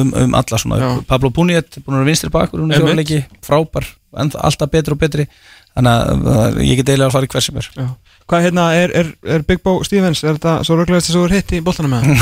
um, 0.00 0.12
um 0.24 0.34
alla 0.40 0.58
svona, 0.64 0.80
Já. 0.82 0.90
Pablo 1.14 1.30
Puniet 1.30 1.78
búin 1.78 1.94
að 1.94 2.00
vera 2.02 2.10
vinstri 2.10 2.32
bakur, 2.34 2.64
hún 2.66 2.74
er 2.74 3.30
frábær, 3.46 3.86
en 4.18 4.34
alltaf 4.34 4.74
betri 4.74 4.96
og 4.96 4.98
betri 4.98 5.28
þannig 5.76 6.30
að 6.36 6.62
ég 6.66 6.80
get 6.80 6.92
eiginlega 6.92 7.10
að 7.10 7.16
fara 7.18 7.28
í 7.28 7.34
hver 7.34 7.46
sem 7.46 7.60
er. 7.60 7.70
Já. 7.76 7.88
Hvað 8.30 8.44
hérna, 8.46 8.64
er, 8.78 8.92
er, 8.94 9.08
er 9.34 9.42
Big 9.42 9.58
Bo 9.64 9.72
Stevens, 9.82 10.20
er 10.22 10.36
þetta 10.36 10.60
svo 10.62 10.76
röglegast 10.78 11.08
þess 11.08 11.16
að 11.16 11.22
þú 11.22 11.26
er 11.26 11.32
hitt 11.34 11.54
í 11.56 11.60
boltanum 11.66 11.94
með 11.96 12.04
hann? 12.04 12.20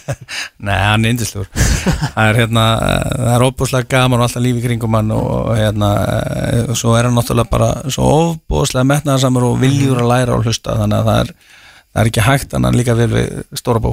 Nei, 0.68 0.76
hann 0.78 1.06
er 1.06 1.14
indislegur 1.16 1.48
það 1.50 2.28
er 2.28 2.38
hérna, 2.38 2.66
eh, 2.86 3.08
það 3.16 3.30
er 3.32 3.44
óbúslega 3.48 3.90
gaman 3.90 4.20
og 4.20 4.28
alltaf 4.28 4.44
lífi 4.44 4.62
kringum 4.62 4.94
hann 4.94 5.10
og 5.16 5.48
hérna 5.58 5.88
eh, 6.04 6.60
og 6.70 6.78
svo 6.78 6.94
er 6.94 7.08
hann 7.08 7.18
náttúrulega 7.18 7.50
bara 7.50 7.70
svo 7.90 8.12
óbúslega 8.20 8.86
metnaðarsamur 8.92 9.48
og 9.48 9.58
viljur 9.64 9.98
að 10.04 10.12
læra 10.12 10.36
og 10.36 10.46
hlusta 10.46 10.78
þannig 10.78 11.00
að 11.00 11.10
það 11.10 11.24
er, 11.24 11.34
það 11.80 12.04
er 12.04 12.12
ekki 12.12 12.26
hægt 12.28 12.54
en 12.54 12.68
hann 12.68 12.78
líka 12.78 12.96
vel 13.00 13.10
við 13.16 13.34
stóra 13.58 13.82
bó. 13.82 13.90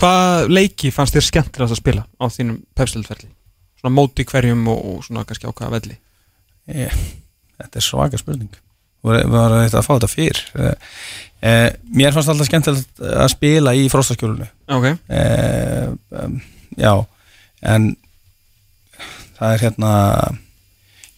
Hvað 0.00 0.48
leiki 0.56 0.94
fannst 0.96 1.18
þér 1.18 1.28
skemmtilegast 1.28 1.76
að 1.76 1.82
spila 1.82 2.06
á 2.08 2.24
þínum 2.32 2.62
pepsildferli? 2.72 3.30
Svona 3.82 3.98
móti 4.00 4.24
hverjum 4.32 4.64
og, 4.72 4.82
og 4.94 5.04
svona 5.04 5.28
kannski 5.28 5.44
á 5.44 5.52
hvaða 5.52 5.76
velli? 5.76 6.00
Ég, 6.72 6.96
þetta 7.60 7.80
er 7.80 7.86
svaka 7.86 8.20
spurning. 8.20 8.62
Við 9.06 9.28
varum 9.30 9.60
eitthvað 9.62 9.80
að 9.80 9.86
fá 9.86 9.92
þetta 9.94 10.10
fyrr? 10.10 10.40
Eh, 10.58 10.94
eh, 11.46 11.68
mér 11.94 12.14
fannst 12.14 12.32
alltaf 12.32 12.48
skemmtilegt 12.48 13.04
að 13.06 13.28
spila 13.30 13.74
í 13.76 13.84
fróstaskjólinu 13.92 14.48
Ok, 14.74 14.88
eh, 15.14 15.92
um, 16.22 16.40
já 16.74 16.92
en 17.62 17.92
það 19.36 19.52
er 19.52 19.62
hérna 19.62 19.92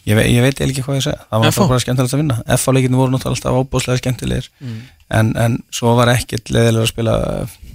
ég, 0.09 0.17
ve 0.19 0.27
ég 0.27 0.45
veit 0.45 0.61
ekki 0.65 0.85
hvað 0.85 0.99
ég 0.99 1.07
segja. 1.07 1.23
Það 1.31 1.43
var 1.43 1.51
alltaf 1.51 1.73
bara 1.73 1.85
skemmtilegt 1.85 2.15
að 2.15 2.23
vinna. 2.23 2.37
F-leikinu 2.59 3.01
voru 3.01 3.15
náttúrulega 3.15 3.37
alltaf 3.37 3.59
ábúslega 3.59 4.03
skemmtilegir. 4.03 4.51
Mm. 4.61 4.79
en, 5.19 5.33
en 5.41 5.57
svo 5.73 5.95
var 5.97 6.13
ekkert 6.13 6.53
leðilega 6.53 6.85
að 6.85 6.93
spila 6.93 7.17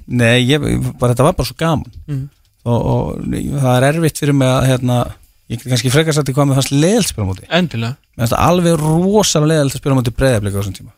nei, 0.06 0.43
ég, 0.45 0.63
bara, 0.99 1.13
þetta 1.13 1.28
var 1.28 1.38
bara 1.39 1.49
svo 1.49 1.58
gaman. 1.58 1.99
Mm. 2.10 2.23
og, 2.69 2.80
og 2.93 3.36
það 3.63 3.76
er 3.76 3.88
erfitt 3.89 4.21
fyrir 4.21 4.38
mig 4.38 4.52
að 4.52 4.67
hérna, 4.71 4.99
ég 5.51 5.60
get 5.60 5.69
kannski 5.73 5.91
frekar 5.93 6.15
sagt 6.15 6.29
hvað 6.34 6.49
mér 6.51 6.60
fannst 6.62 6.73
leðilt 6.75 7.10
spila 7.12 7.25
á 7.27 7.29
móti. 7.29 7.47
Endilega. 7.49 7.95
Mér 8.15 8.23
fannst 8.23 8.36
það 8.36 8.43
alveg 8.49 8.75
rosalega 8.84 9.53
leðilt 9.53 9.73
að 9.77 9.82
spila 9.82 9.95
á 9.95 9.99
móti 9.99 10.13
breyðablika 10.19 10.56
á 10.56 10.60
þessum 10.63 10.77
tíma. 10.79 10.93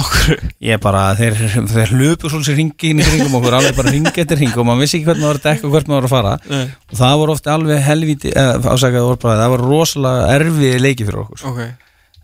Okkur 0.00 0.42
Ég 0.62 0.78
bara, 0.78 1.00
þeir, 1.18 1.34
þeir 1.66 1.92
hlupu 1.96 2.28
svolítið 2.30 2.60
ringi 2.60 2.90
inn 2.92 3.00
í 3.02 3.06
kringum 3.08 3.32
okkur, 3.40 3.56
alveg 3.58 3.74
bara 3.74 3.90
ringi 3.90 4.12
eftir 4.22 4.38
ring 4.38 4.52
og 4.54 4.68
maður 4.68 4.84
vissi 4.84 5.00
ekki 5.00 5.08
hvernig 5.08 5.24
maður 5.24 5.32
var 5.32 5.40
að 5.40 5.46
dekka 5.48 5.66
og 5.66 5.72
hvernig 5.74 5.90
maður 5.90 6.04
var 6.04 6.06
að 6.06 6.12
fara. 6.14 6.34
Nei, 6.46 6.68
og 6.92 7.00
það 7.00 7.14
voru 7.24 7.34
ofta 7.34 7.54
alveg 7.56 7.80
helvíti 7.88 8.30
eða, 8.30 8.70
ásakaði 8.70 9.08
orðbræði, 9.08 9.40
það 9.42 9.54
voru 9.56 9.66
rosalega 9.72 10.28
erfið 10.36 10.76
leiki 10.84 11.08
fyrir 11.08 11.22
okkur. 11.24 11.42
Ok. 11.50 11.60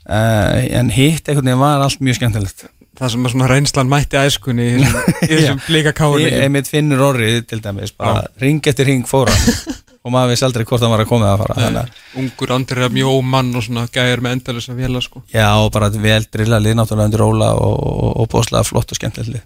Uh, 0.07 0.63
en 0.79 0.93
hitt 0.95 1.27
einhvern 1.27 1.51
veginn 1.51 1.65
var 1.65 1.83
allt 1.89 2.05
mjög 2.07 2.21
skemmtilegt. 2.21 2.69
Það 2.97 3.11
sem 3.17 3.27
að 3.27 3.35
svona 3.35 3.49
reynslan 3.51 3.91
mætti 3.91 4.21
æskunni 4.23 4.69
í 4.71 4.77
þessum- 4.85 5.27
í 5.27 5.33
þessum 5.35 5.59
blika 5.67 5.91
Ég 5.91 5.99
káli 5.99 6.31
einmitt 6.39 6.71
finnur 6.71 7.03
orrið 7.11 7.43
til 7.51 7.59
dæmis 7.67 7.91
bara 7.99 8.23
ring 8.41 8.63
eftir 8.71 8.87
ring 8.89 9.03
fóra 9.11 9.35
og 10.07 10.15
maður 10.15 10.33
vissi 10.33 10.47
aldrei 10.47 10.63
hvort 10.63 10.83
það 10.85 10.93
var 10.93 11.03
að 11.03 11.09
koma 11.11 11.33
að 11.33 11.41
fara 11.43 11.85
Ungur 12.21 12.53
andrið 12.55 12.93
mjó 12.95 13.15
mann 13.27 13.51
og 13.59 13.65
svona 13.67 13.87
gæðir 13.93 14.23
með 14.23 14.37
endalins 14.37 14.69
að 14.71 14.79
vela 14.85 15.03
sko. 15.03 15.23
Já, 15.33 15.49
og 15.59 15.73
bara 15.75 15.91
vel 15.91 16.23
drilla 16.31 16.61
lið 16.63 16.77
náttúrulega 16.79 17.11
undir 17.11 17.23
róla 17.25 17.49
og, 17.59 17.75
og, 17.75 18.13
og 18.23 18.31
bóðslega 18.31 18.63
flott 18.69 18.95
og 18.95 19.01
skemmtilegt 19.01 19.35
lið. 19.35 19.43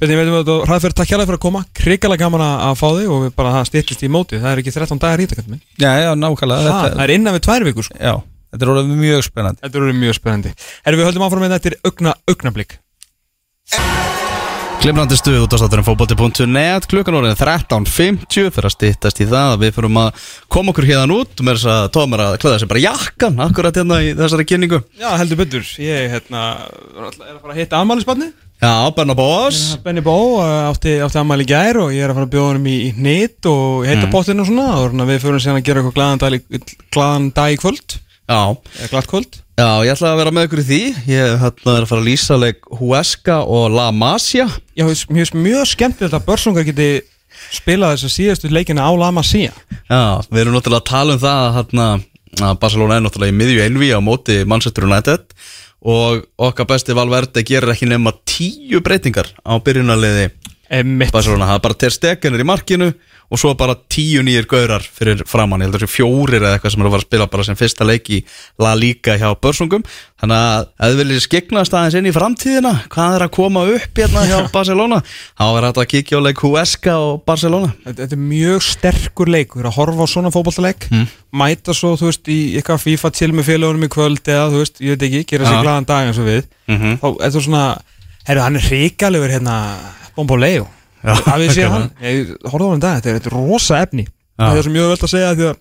Beti, 0.00 0.16
veitum 0.16 0.34
við 0.34 0.50
að 0.52 0.64
Ræðferð, 0.70 0.96
takk 0.96 1.12
hérlega 1.12 1.28
fyrir 1.28 1.38
að 1.38 1.44
koma. 1.44 1.62
Krikalega 1.76 2.24
gaman 2.24 2.44
að 2.46 2.74
fá 2.80 2.88
þig 2.88 3.12
og 3.12 3.22
við 3.26 3.30
bara 3.38 3.52
það 3.54 3.68
styrtist 3.70 4.04
í 4.04 4.10
móti 4.12 4.40
Það 4.42 4.50
er 4.50 4.60
ekki 4.62 4.74
13 4.74 5.00
dagar 5.04 5.22
í 5.22 5.28
þetta 5.30 5.46
minn. 5.52 5.62
Já, 5.80 5.90
já, 6.02 6.10
nákvæmlega. 6.20 6.66
Það 6.66 6.82
þetta, 6.82 7.06
er 7.06 7.14
innan 7.16 7.36
við 7.36 7.46
tvær 7.46 7.66
vikur 7.70 7.88
sko. 7.88 7.96
Já, 7.96 8.14
þetta 8.52 8.66
er 8.66 8.72
orðið 8.74 9.00
mjög 9.06 9.24
spennandi. 9.30 9.64
Þetta 9.64 9.80
eru 9.80 9.96
mjög 10.02 10.18
spennandi. 10.20 10.52
Erum 10.84 11.00
við 11.00 11.08
höldum 11.10 11.26
áfram 11.30 11.46
með 11.46 11.56
þetta. 11.56 11.72
Er 11.72 11.76
augna, 11.88 12.12
Glimrandi 14.82 15.16
stuð 15.18 15.44
út 15.44 15.54
á 15.54 15.58
státturinn 15.58 15.86
fókbóti.net 15.86 16.86
klukkan 16.90 17.16
orðin 17.18 17.36
13.50 17.38 18.50
fyrir 18.54 18.68
að 18.68 18.74
stýttast 18.74 19.20
í 19.24 19.26
það 19.26 19.52
að 19.54 19.62
við 19.64 19.72
fyrir 19.76 20.00
að 20.02 20.26
koma 20.52 20.72
okkur 20.72 20.88
hérna 20.90 21.16
út 21.16 21.42
með 21.42 21.58
þess 21.58 21.70
að 21.72 21.86
tóma 21.96 22.18
að 22.22 22.36
klæða 22.42 22.58
sér 22.62 22.70
bara 22.70 22.82
jakkan 22.84 23.40
akkurat 23.46 23.80
hérna 23.80 24.00
í 24.04 24.12
þessari 24.18 24.46
kynningu. 24.46 24.82
Já, 25.00 25.08
heldur 25.20 25.40
betur. 25.40 25.70
Ég 25.82 26.10
hérna, 26.12 26.42
er 26.92 27.08
að 27.08 27.40
fara 27.40 27.54
að 27.54 27.60
hitta 27.62 27.80
ammælisbarni 27.80 28.30
Já, 28.56 28.88
Benna 28.96 29.12
Bós 29.12 29.76
Benny 29.84 30.00
Bó 30.00 30.40
uh, 30.40 30.70
átti, 30.70 30.94
átti 31.04 31.20
ammæli 31.20 31.44
í 31.44 31.50
gær 31.50 31.76
og 31.82 31.90
ég 31.92 32.06
er 32.06 32.12
að 32.12 32.16
fara 32.16 32.28
að 32.28 32.32
bjóða 32.32 32.52
honum 32.54 32.70
í, 32.72 32.76
í 32.86 32.92
hnit 32.96 33.48
og 33.50 33.84
heita 33.84 34.06
mm. 34.06 34.14
og 34.16 34.24
svona. 34.48 34.68
Og 34.80 34.90
svona 34.94 35.08
við 35.10 35.22
fyrir 35.24 35.40
að 35.52 35.66
gera 35.66 35.82
eitthvað 35.82 35.98
glaðan 36.96 37.32
dag 37.36 37.52
í 37.52 37.60
kvöld 37.60 37.98
Já, 38.26 38.56
glatt 38.90 39.06
kvöld? 39.10 39.36
Já, 39.56 39.68
ég 39.86 39.92
ætla 39.94 40.10
að 40.12 40.18
vera 40.20 40.32
með 40.34 40.46
ykkur 40.48 40.60
í 40.60 40.66
því. 40.68 40.80
Ég 41.08 41.36
hérna 41.40 41.74
er 41.76 41.84
að 41.84 41.90
fara 41.92 42.02
að 42.02 42.08
lýsa 42.10 42.38
leik 42.40 42.66
Huesca 42.80 43.36
og 43.46 43.68
La 43.72 43.86
Masia. 43.94 44.48
Já, 44.76 44.84
mér 44.84 45.22
finnst 45.22 45.36
mjög 45.38 45.70
skemmtilegt 45.70 46.16
að 46.18 46.26
börsungar 46.26 46.66
geti 46.66 46.88
spilað 47.54 47.94
þess 47.94 48.08
að 48.08 48.14
síðastu 48.16 48.50
leikina 48.50 48.84
á 48.84 48.92
La 48.98 49.12
Masia. 49.14 49.54
Já, 49.86 50.02
við 50.28 50.42
erum 50.42 50.58
náttúrulega 50.58 50.82
að 50.82 50.90
tala 50.90 51.16
um 51.16 51.22
það 51.22 51.44
að, 51.44 51.54
hérna, 51.60 51.86
að 52.50 52.58
Barcelona 52.64 52.98
er 52.98 53.06
náttúrulega 53.06 53.34
í 53.36 53.38
miðju 53.38 53.64
einví 53.64 53.92
á 53.94 54.00
móti 54.02 54.40
Manchester 54.48 54.88
United 54.88 55.38
og 55.86 56.26
okkar 56.42 56.66
besti 56.68 56.96
Valverde 56.96 57.46
gerir 57.46 57.72
ekki 57.72 57.86
nema 57.88 58.12
tíu 58.26 58.82
breytingar 58.82 59.30
á 59.46 59.54
byrjunarliði 59.62 60.32
Barcelona, 60.68 61.46
það 61.46 61.54
er 61.58 61.62
bara 61.68 61.74
Ter 61.78 61.90
Stegen 61.94 62.34
er 62.34 62.42
í 62.42 62.46
markinu 62.46 62.92
og 63.26 63.40
svo 63.40 63.54
bara 63.58 63.74
tíu 63.90 64.22
nýjir 64.22 64.46
gaurar 64.46 64.84
fyrir 64.84 65.24
framann, 65.26 65.60
ég 65.60 65.66
held 65.66 65.74
að 65.74 65.82
þessi 65.82 65.96
fjórir 65.96 66.44
eða 66.44 66.52
eitthvað 66.54 66.72
sem 66.72 66.82
er 66.82 66.86
að 66.86 66.92
fara 66.94 67.02
að 67.02 67.06
spila 67.08 67.26
bara 67.32 67.44
sem 67.48 67.56
fyrsta 67.58 67.86
leik 67.88 68.10
í 68.14 68.18
La 68.62 68.74
Liga 68.78 69.16
hjá 69.18 69.32
Börsungum. 69.42 69.82
Þannig 70.22 70.36
að 70.36 70.68
ef 70.78 70.92
þið 70.92 71.00
viljið 71.00 71.24
skiknast 71.24 71.74
aðeins 71.74 71.96
inn 71.98 72.06
í 72.06 72.12
framtíðina 72.14 72.72
hvað 72.92 73.16
er 73.16 73.24
að 73.26 73.32
koma 73.34 73.64
upp 73.66 73.98
hérna 73.98 74.22
hjá 74.30 74.36
Barcelona? 74.54 75.00
Þá 75.34 75.44
er 75.48 75.66
þetta 75.66 75.82
að 75.82 75.90
kíkja 75.94 76.20
á 76.22 76.26
leik 76.26 76.44
Huesca 76.46 76.94
og 77.02 77.24
Barcelona. 77.26 77.72
Þetta 77.82 78.04
þetta 78.04 78.16
er 78.18 78.22
mjög 78.30 78.62
sterkur 78.68 79.32
leikur 79.34 79.66
að 79.66 79.76
horfa 79.80 80.06
á 80.06 80.12
svona 80.14 80.34
fótballtaleik 80.34 80.86
Mm. 80.86 81.06
mæta 81.34 81.74
svo, 81.74 81.96
þú 81.98 82.06
veist, 82.12 82.28
í 82.30 82.38
eitthvað 82.56 82.84
FIFA 82.84 83.10
til 83.10 83.32
með 83.34 83.48
félagunum 83.50 83.84
í 83.84 83.90
kvöld 83.90 84.22
eða, 84.22 84.46
þú 84.54 84.62
veist, 84.62 84.80
ég 84.80 84.94
veit 84.94 85.02
ekki 85.02 85.26
gera 85.32 85.44
sér 85.50 85.58
Já. 85.58 85.62
glaðan 85.66 85.86
dag 85.90 86.06
eins 86.06 86.18
og 86.22 86.26
við. 86.30 86.44
Mm 86.68 86.78
-hmm. 86.78 86.98
þá 87.02 87.06
er 87.24 87.30
það 87.30 87.42
svona, 87.42 87.78
herru, 88.24 88.40
hann 88.40 88.56
er 88.56 88.62
hrikalegur 88.62 89.30
hérna, 89.34 89.56
Bomboleo 90.16 90.66
hafið 91.06 91.54
séð 91.54 91.68
ok. 91.68 91.72
hann, 91.74 91.88
ég 92.02 92.34
horfði 92.50 92.66
á 92.66 92.72
hann 92.72 92.84
dag 92.84 92.98
þetta 92.98 93.12
er, 93.12 93.20
er 93.20 93.36
rosa 93.36 93.80
efni. 93.84 94.06
Það 94.36 94.60
er 94.60 94.66
svo 94.66 94.74
mjög 94.74 94.92
völd 94.92 95.06
að 95.06 95.12
segja 95.14 95.32
því 95.32 95.48
að 95.48 95.58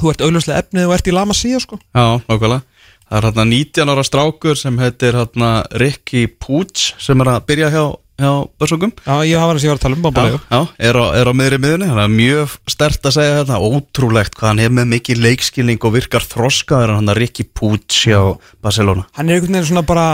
þú 0.00 0.12
ert 0.12 0.26
augljóslega 0.26 0.64
efnið 0.64 0.88
og 0.88 0.94
ert 0.96 1.08
í 1.10 1.14
Lama 1.14 1.36
Sia 1.36 1.62
sko. 1.62 1.80
Já, 1.94 2.04
nákvæmlega. 2.26 2.62
Það 3.10 3.18
er 3.18 3.26
hérna 3.26 3.48
19 3.50 3.90
ára 3.90 4.04
strákur 4.06 4.58
sem 4.58 4.76
heitir 4.78 5.18
hérna 5.18 5.50
Ricky 5.82 6.28
Puig 6.30 6.86
sem 7.02 7.22
er 7.24 7.30
að 7.32 7.40
byrja 7.48 7.70
hjá, 7.74 7.82
hjá 8.22 8.30
Börsungum. 8.60 8.92
Já, 9.02 9.14
ég 9.26 9.42
hafa 9.42 9.50
hann 9.50 9.60
sem 9.60 9.66
ég 9.66 9.74
var 9.74 9.80
að 9.80 9.84
tala 9.84 9.98
um, 9.98 10.04
Bambalegu 10.04 10.38
Já, 10.38 10.52
já, 10.54 10.60
er 10.88 10.98
á, 11.02 11.04
er 11.18 11.30
á 11.30 11.32
miðri 11.34 11.58
miðunni 11.58 11.88
Þannig 11.90 12.04
að 12.04 12.14
mjög 12.14 12.54
stert 12.70 13.08
að 13.10 13.16
segja 13.16 13.40
þetta 13.40 13.58
Ótrúlegt 13.66 14.38
hvað 14.38 14.52
hann 14.52 14.62
hefur 14.62 14.76
með 14.78 14.92
mikið 14.94 15.24
leikskilning 15.26 15.88
Og 15.88 15.96
virkar 15.96 16.28
þroskaður 16.30 16.94
Hann 17.00 17.10
að 17.10 17.20
Ricky 17.24 17.48
Pucci 17.50 18.14
á 18.14 18.24
Barcelona. 18.62 19.08
Hann 19.18 19.26
er 19.26 19.40
einhvern 19.40 19.58
veginn 19.58 19.70
svona 19.72 19.84
bara 19.90 20.06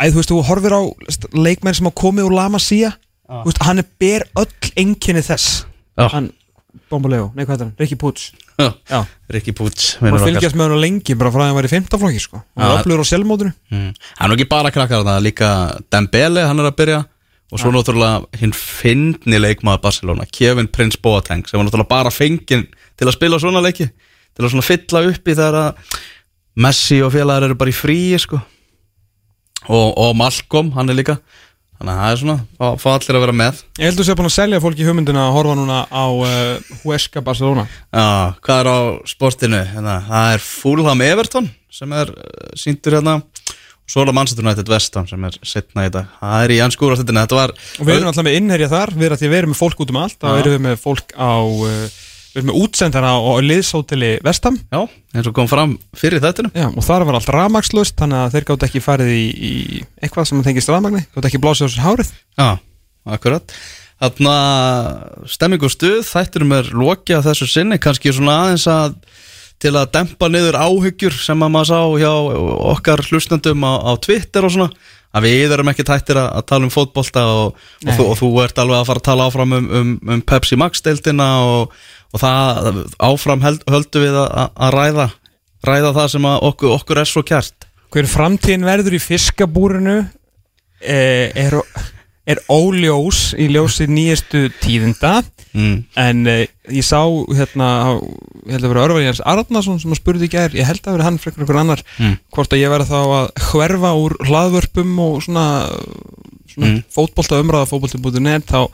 Æ, 0.00 0.08
þú 0.10 0.20
veist, 0.20 0.32
þú 0.32 0.42
horfir 0.48 0.72
á 0.72 0.82
leikmenn 1.36 1.76
sem 1.76 1.88
á 1.88 1.92
komið 1.92 2.30
úr 2.30 2.36
Lama 2.38 2.60
Sia 2.62 2.94
Þú 3.30 3.46
veist, 3.46 3.62
Hann 3.62 3.78
er 3.78 3.86
ber 4.00 4.24
öll 4.40 4.70
einkenni 4.80 5.22
þess. 5.22 5.64
Já. 5.94 6.08
Hann, 6.10 6.30
Bambalegu, 6.90 7.28
nei 7.36 7.44
hvað 7.44 7.60
er 7.60 7.64
hann, 7.66 7.74
Ricky 7.78 7.98
Puig. 7.98 8.24
Já, 8.60 8.72
Já, 8.90 8.98
Ricky 9.32 9.52
Pucci 9.56 9.94
hann 9.96 10.08
vinnur 10.10 10.18
okkar. 10.20 10.26
fylgjast 10.28 10.56
með 10.58 10.66
hann 10.68 10.82
lengi 10.82 11.14
bara 11.16 11.30
frá 11.32 11.44
að 11.44 11.48
hann 11.48 11.56
var 11.56 11.68
í 11.68 11.70
15 11.72 12.00
flokki 12.02 12.20
sko. 12.20 12.40
Hann 12.58 12.72
var 12.72 12.82
öflugur 12.82 13.02
á 13.02 13.10
sjálfmótinu. 13.10 13.52
Mm. 13.70 13.94
Hann 14.18 14.30
er 14.30 14.36
ekki 14.36 14.48
bara 14.50 14.72
krakkar 14.74 15.06
Það 15.06 15.16
er 15.16 15.24
líka 15.24 15.48
Dembele, 15.94 16.44
hann 16.50 16.60
er 16.60 16.68
að 16.68 16.76
byrja. 16.82 17.00
Og 17.50 17.58
svo 17.58 17.72
náttúrulega 17.74 18.38
hinn 18.38 18.52
fyndni 18.54 19.40
leikmaður 19.40 19.82
Barcelona 19.82 20.26
Kevin 20.30 20.68
Prince 20.70 21.00
Boateng 21.02 21.48
Sem 21.48 21.58
var 21.58 21.66
náttúrulega 21.66 21.90
bara 21.90 22.12
fenginn 22.14 22.68
til 22.94 23.08
að 23.08 23.16
spila 23.16 23.40
svona 23.42 23.62
leiki 23.64 23.88
Til 23.90 24.44
að 24.44 24.52
svona 24.52 24.66
fylla 24.68 25.02
upp 25.08 25.26
í 25.26 25.34
þegar 25.34 25.58
að 25.58 25.96
Messi 26.62 27.00
og 27.02 27.10
félagar 27.14 27.48
eru 27.48 27.56
bara 27.58 27.72
í 27.72 27.74
fríi 27.74 28.18
sko. 28.22 28.38
Og, 29.68 29.86
og 29.98 30.16
Malcolm, 30.18 30.72
hann 30.76 30.92
er 30.92 30.98
líka. 30.98 31.18
Þannig 31.80 31.94
að 31.94 32.00
það 32.00 32.10
er 32.12 32.18
svona 32.20 32.34
Fá, 32.60 32.66
fá 32.76 32.88
allir 32.92 33.16
að 33.16 33.22
vera 33.24 33.34
með. 33.40 33.60
Ég 33.80 33.88
held 33.88 33.94
að 33.94 34.02
þú 34.02 34.04
sé 34.04 34.16
búin 34.18 34.28
að 34.28 34.34
selja 34.34 34.60
fólki 34.60 34.84
hugmyndina 34.84 35.22
að 35.24 35.36
horfa 35.38 35.54
núna 35.56 35.78
á 35.88 36.04
uh, 36.12 36.74
Huesca 36.82 37.22
Barcelona. 37.24 37.64
Já, 37.88 38.08
hvað 38.44 38.60
er 38.60 38.68
á 38.68 38.78
sportinu? 39.08 39.60
Hérna, 39.70 39.94
það 40.10 40.34
er 40.34 40.44
Fulham 40.44 41.04
Everton 41.06 41.48
sem 41.72 41.96
er 41.96 42.12
uh, 42.12 42.50
síndur 42.60 42.98
hérna. 42.98 43.16
Og 43.24 43.94
svo 43.94 44.04
er 44.04 44.10
það 44.12 44.18
United 44.44 44.68
West 44.70 45.00
Ham 45.00 45.08
sem 45.08 45.24
er 45.30 45.40
setna 45.40 45.88
í 45.88 45.94
dag. 45.96 46.12
Það 46.20 46.44
er 46.44 46.54
í 46.54 46.60
anskúra 46.66 47.00
þetta 47.24 47.40
var 47.40 47.56
Og 47.56 47.88
við 47.88 47.96
erum 47.96 48.12
alltaf 48.12 48.28
með 48.28 48.36
innherja 48.42 48.68
þar, 48.70 48.92
við 49.00 49.08
erum 49.08 49.16
að 49.16 49.24
að 49.24 49.54
með 49.54 49.60
fólk 49.64 49.80
út 49.80 49.94
um 49.94 50.02
allt. 50.04 50.20
Þá 50.20 50.30
erum 50.34 50.56
við 50.58 50.62
með 50.68 50.78
fólk 50.84 51.16
á 51.16 51.32
uh, 51.40 51.98
við 52.30 52.40
erum 52.40 52.50
með 52.50 52.58
útsendara 52.62 53.10
á, 53.10 53.18
liðshóteli 53.42 54.10
Vestam 54.24 54.58
já, 54.60 54.80
eins 55.14 55.28
og 55.28 55.34
kom 55.34 55.48
fram 55.50 55.74
fyrir 55.98 56.22
þættinu 56.22 56.52
Já, 56.54 56.68
og 56.68 56.84
þar 56.86 57.06
var 57.08 57.18
allt 57.18 57.32
rafmagnslust 57.34 57.96
þannig 57.98 58.20
að 58.20 58.36
þeir 58.36 58.46
gátt 58.50 58.66
ekki 58.68 58.82
farið 58.84 59.12
í, 59.16 59.24
í 59.30 59.52
eitthvað 60.00 60.30
sem 60.30 60.44
tengist 60.46 60.70
rafmagni, 60.70 61.02
gátt 61.14 61.30
ekki 61.30 61.42
blásið 61.42 61.66
á 61.66 61.72
sér 61.74 61.86
hárið. 61.88 62.12
Já, 62.38 62.50
akkurat. 63.16 63.56
Þarna 64.00 64.36
stemming 65.28 65.66
og 65.66 65.74
stuð 65.74 65.98
þætturum 66.08 66.54
er 66.56 66.70
lokið 66.72 67.18
að 67.18 67.26
þessu 67.30 67.50
sinni 67.50 67.80
kannski 67.82 68.14
svona 68.16 68.38
aðeins 68.46 68.68
að 68.70 68.94
til 69.60 69.74
að 69.76 69.90
dempa 69.92 70.30
niður 70.32 70.56
áhyggjur 70.56 71.18
sem 71.20 71.42
að 71.44 71.52
maður 71.52 71.68
sá 71.68 71.80
hjá 72.00 72.12
okkar 72.70 73.02
hlustendum 73.10 73.66
á, 73.66 73.72
á 73.76 73.92
Twitter 74.00 74.46
og 74.46 74.54
svona 74.54 74.70
að 75.10 75.26
við 75.26 75.54
erum 75.56 75.70
ekki 75.72 75.84
tættir 75.86 76.20
að, 76.20 76.28
að 76.38 76.46
tala 76.48 76.68
um 76.68 76.72
fótbolta 76.72 77.24
og, 77.28 77.62
og, 77.82 77.90
þú, 77.90 78.06
og 78.06 78.18
þú 78.20 78.30
ert 78.44 78.60
alveg 78.62 78.78
að 78.78 78.88
fara 78.88 79.02
að 79.02 79.08
tala 79.08 79.26
áfram 79.26 79.56
um, 79.56 79.70
um, 79.80 79.90
um 80.14 80.22
Pepsi 80.22 80.58
Max 80.60 80.84
deildina 80.86 81.28
og, 81.44 81.74
og 82.10 82.22
það 82.22 82.70
áfram 83.10 83.44
held, 83.44 83.64
höldu 83.70 84.04
við 84.04 84.16
að, 84.18 84.50
að 84.54 84.76
ræða 84.76 85.08
ræða 85.66 85.92
það 85.98 86.08
sem 86.14 86.28
okkur, 86.30 86.74
okkur 86.78 87.02
er 87.02 87.10
svo 87.10 87.24
kjært 87.26 87.68
Hver 87.90 88.06
framtíðin 88.06 88.66
verður 88.68 88.94
í 88.94 89.02
fiskabúrinu 89.02 89.96
eh, 90.80 91.30
er, 91.34 91.56
er 92.30 92.40
óljós 92.50 93.32
í 93.34 93.48
ljósi 93.50 93.88
nýjastu 93.90 94.44
tíðinda 94.62 95.20
mm. 95.52 95.76
en 95.98 96.20
eh, 96.30 96.44
ég 96.70 96.86
sá 96.86 97.00
hérna, 97.34 97.70
ég 98.46 98.54
held 98.54 98.68
að 98.68 98.72
vera 98.74 98.84
Örvar 98.86 99.04
Jens 99.04 99.22
Arnason 99.26 99.80
sem 99.82 99.90
að 99.94 100.00
spurði 100.00 100.28
í 100.28 100.32
gær, 100.32 100.54
ég 100.54 100.68
held 100.68 100.86
að 100.86 100.96
vera 100.96 101.08
hann 101.08 101.18
frekar 101.22 101.44
einhver 101.44 101.60
annar, 101.62 101.82
Mm. 101.98 102.14
hvort 102.34 102.54
að 102.54 102.62
ég 102.62 102.72
verði 102.72 102.88
þá 102.92 103.00
að 103.02 103.26
hverfa 103.50 103.90
úr 104.04 104.16
hlaðvörpum 104.28 104.94
og 105.06 105.18
svona, 105.26 105.46
svona 106.54 106.70
Mm. 106.70 106.80
fótbolta 106.94 107.42
umræða 107.42 107.68
fótbolti.net 107.70 108.46
þá 108.46 108.70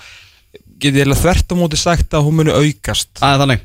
get 0.81 0.99
ég 0.99 1.17
þvert 1.17 1.53
á 1.53 1.55
móti 1.59 1.81
sagt 1.81 2.15
að 2.17 2.29
hún 2.29 2.39
muni 2.41 2.55
aukast. 2.55 3.11
Er 3.21 3.41
þannig. 3.43 3.65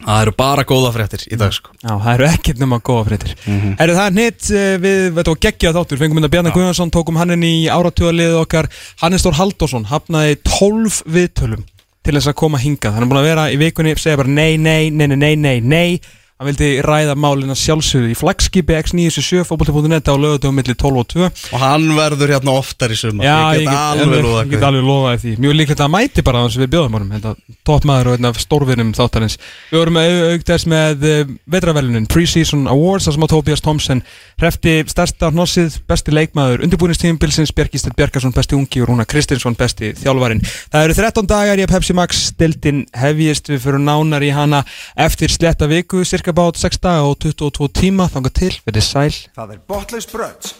Það 0.00 0.22
eru 0.22 0.32
bara 0.38 0.62
góða 0.64 0.92
fréttir 0.94 1.26
í 1.28 1.36
dag 1.36 1.52
sko. 1.52 1.74
Já, 1.82 1.90
það 1.92 2.12
eru 2.14 2.26
ekkert 2.30 2.60
nema 2.62 2.78
góða 2.80 3.02
fréttir. 3.10 3.34
Mhm. 3.44 3.74
Herru, 3.76 3.96
það 3.98 4.06
er 4.06 4.14
nýtt 4.16 4.46
við, 4.80 5.02
þetta 5.18 5.34
var 5.34 5.42
geggjað 5.44 5.76
þáttur. 5.76 6.00
Fengum 6.00 6.16
mynda 6.16 6.30
Bjarni 6.32 6.52
Guðjónsson, 6.54 6.92
tókum 6.94 7.18
hann 7.20 7.34
inn 7.36 7.44
í 7.44 7.68
áratugalið 7.68 8.38
okkar. 8.40 8.70
Hannes 9.02 9.26
Þór 9.26 9.36
Halldórsson 9.40 9.84
hafnaði 9.90 10.38
12 10.48 11.02
viðtölum 11.04 11.66
til 12.00 12.16
þess 12.16 12.32
að 12.32 12.38
koma 12.40 12.62
hingað. 12.62 12.96
Hann 12.96 13.04
er 13.04 13.10
búin 13.10 13.20
að 13.20 13.28
vera 13.28 13.44
í 13.52 13.60
vikunni, 13.60 13.92
segja 14.00 14.16
bara 14.16 14.32
nei, 14.32 14.56
nei, 14.56 14.88
nei, 14.88 15.06
nei, 15.06 15.36
nei, 15.36 15.60
nei 15.60 16.00
Hann 16.40 16.48
vildi 16.48 16.78
ræða 16.80 17.12
málina 17.20 17.52
sjálfsögðu 17.52 18.08
í 18.08 18.16
flagskipi 18.16 18.72
X977 18.78 19.42
fótbolti.net 19.44 20.06
á 20.08 20.16
lögutum 20.16 20.54
milli 20.56 20.72
12 20.72 21.00
og 21.02 21.08
2 21.12 21.24
Og 21.28 21.60
hann 21.60 21.82
verður 21.92 22.30
hérna 22.32 22.54
oftar 22.56 22.88
í 22.88 22.96
sumar. 22.96 23.26
Já, 23.26 23.58
Ég 23.58 23.66
get 23.66 23.76
alveg 23.76 24.24
ég 24.24 24.54
get 24.54 24.64
alveg 24.64 24.86
lofaði 24.88 25.20
því. 25.20 25.32
Mjög 25.44 25.58
líklegt 25.58 25.82
að 25.84 25.90
mæti 25.92 26.24
bara 26.24 26.40
þannig 26.40 26.54
sem 26.54 26.62
við 26.64 26.70
bjóðum 26.72 26.96
honum 26.96 27.36
toppmaður 27.68 28.08
og 28.08 28.16
einn 28.16 28.28
af 28.30 28.40
stórvinum 28.40 28.94
þáttarins. 28.96 29.36
Við 29.68 29.80
vorum 29.82 29.98
með 29.98 30.16
auk 30.30 30.46
þess 30.48 30.64
með 30.72 31.04
uh, 31.10 31.34
vetravelunin 31.52 32.08
Pre-Season 32.08 32.64
Awards 32.72 33.04
þar 33.04 33.18
sem 33.18 33.28
að 33.28 33.32
Tobias 33.34 33.64
Thompson 33.66 34.00
hrefti 34.40 34.74
stærsta 34.88 35.28
hnossið 35.34 35.76
besti 35.92 36.16
leikmaður 36.16 36.64
undirbúinistímbilsins 36.64 37.52
Bjarkistedt 37.52 38.00
Bjarkarsson 38.00 38.32
besti 38.32 38.56
ungi 38.56 38.80
og 38.80 38.88
Rúna 38.88 39.04
Kristinsson 39.04 39.58
besti 39.60 39.92
þjálfarin 40.00 40.40
Það 40.40 40.88
eru 40.88 40.96
13 41.02 41.30
dagar 41.36 41.60
í 41.60 41.68
að 41.68 41.72
Pepsi 41.74 41.98
Max 42.00 42.24
stildin 42.32 42.86
hefjist. 42.96 43.52
Við 43.52 43.60
fyrir 46.30 46.38
bát 46.38 46.56
6 46.56 46.78
daga 46.78 47.06
og 47.08 47.16
22 47.18 47.68
tíma 47.74 48.06
þangað 48.06 48.34
til, 48.38 48.52
verið 48.66 48.84
sæl. 48.86 49.14
Það 49.34 49.54
er 49.54 49.60
botlaus 49.66 50.06
bröds, 50.06 50.54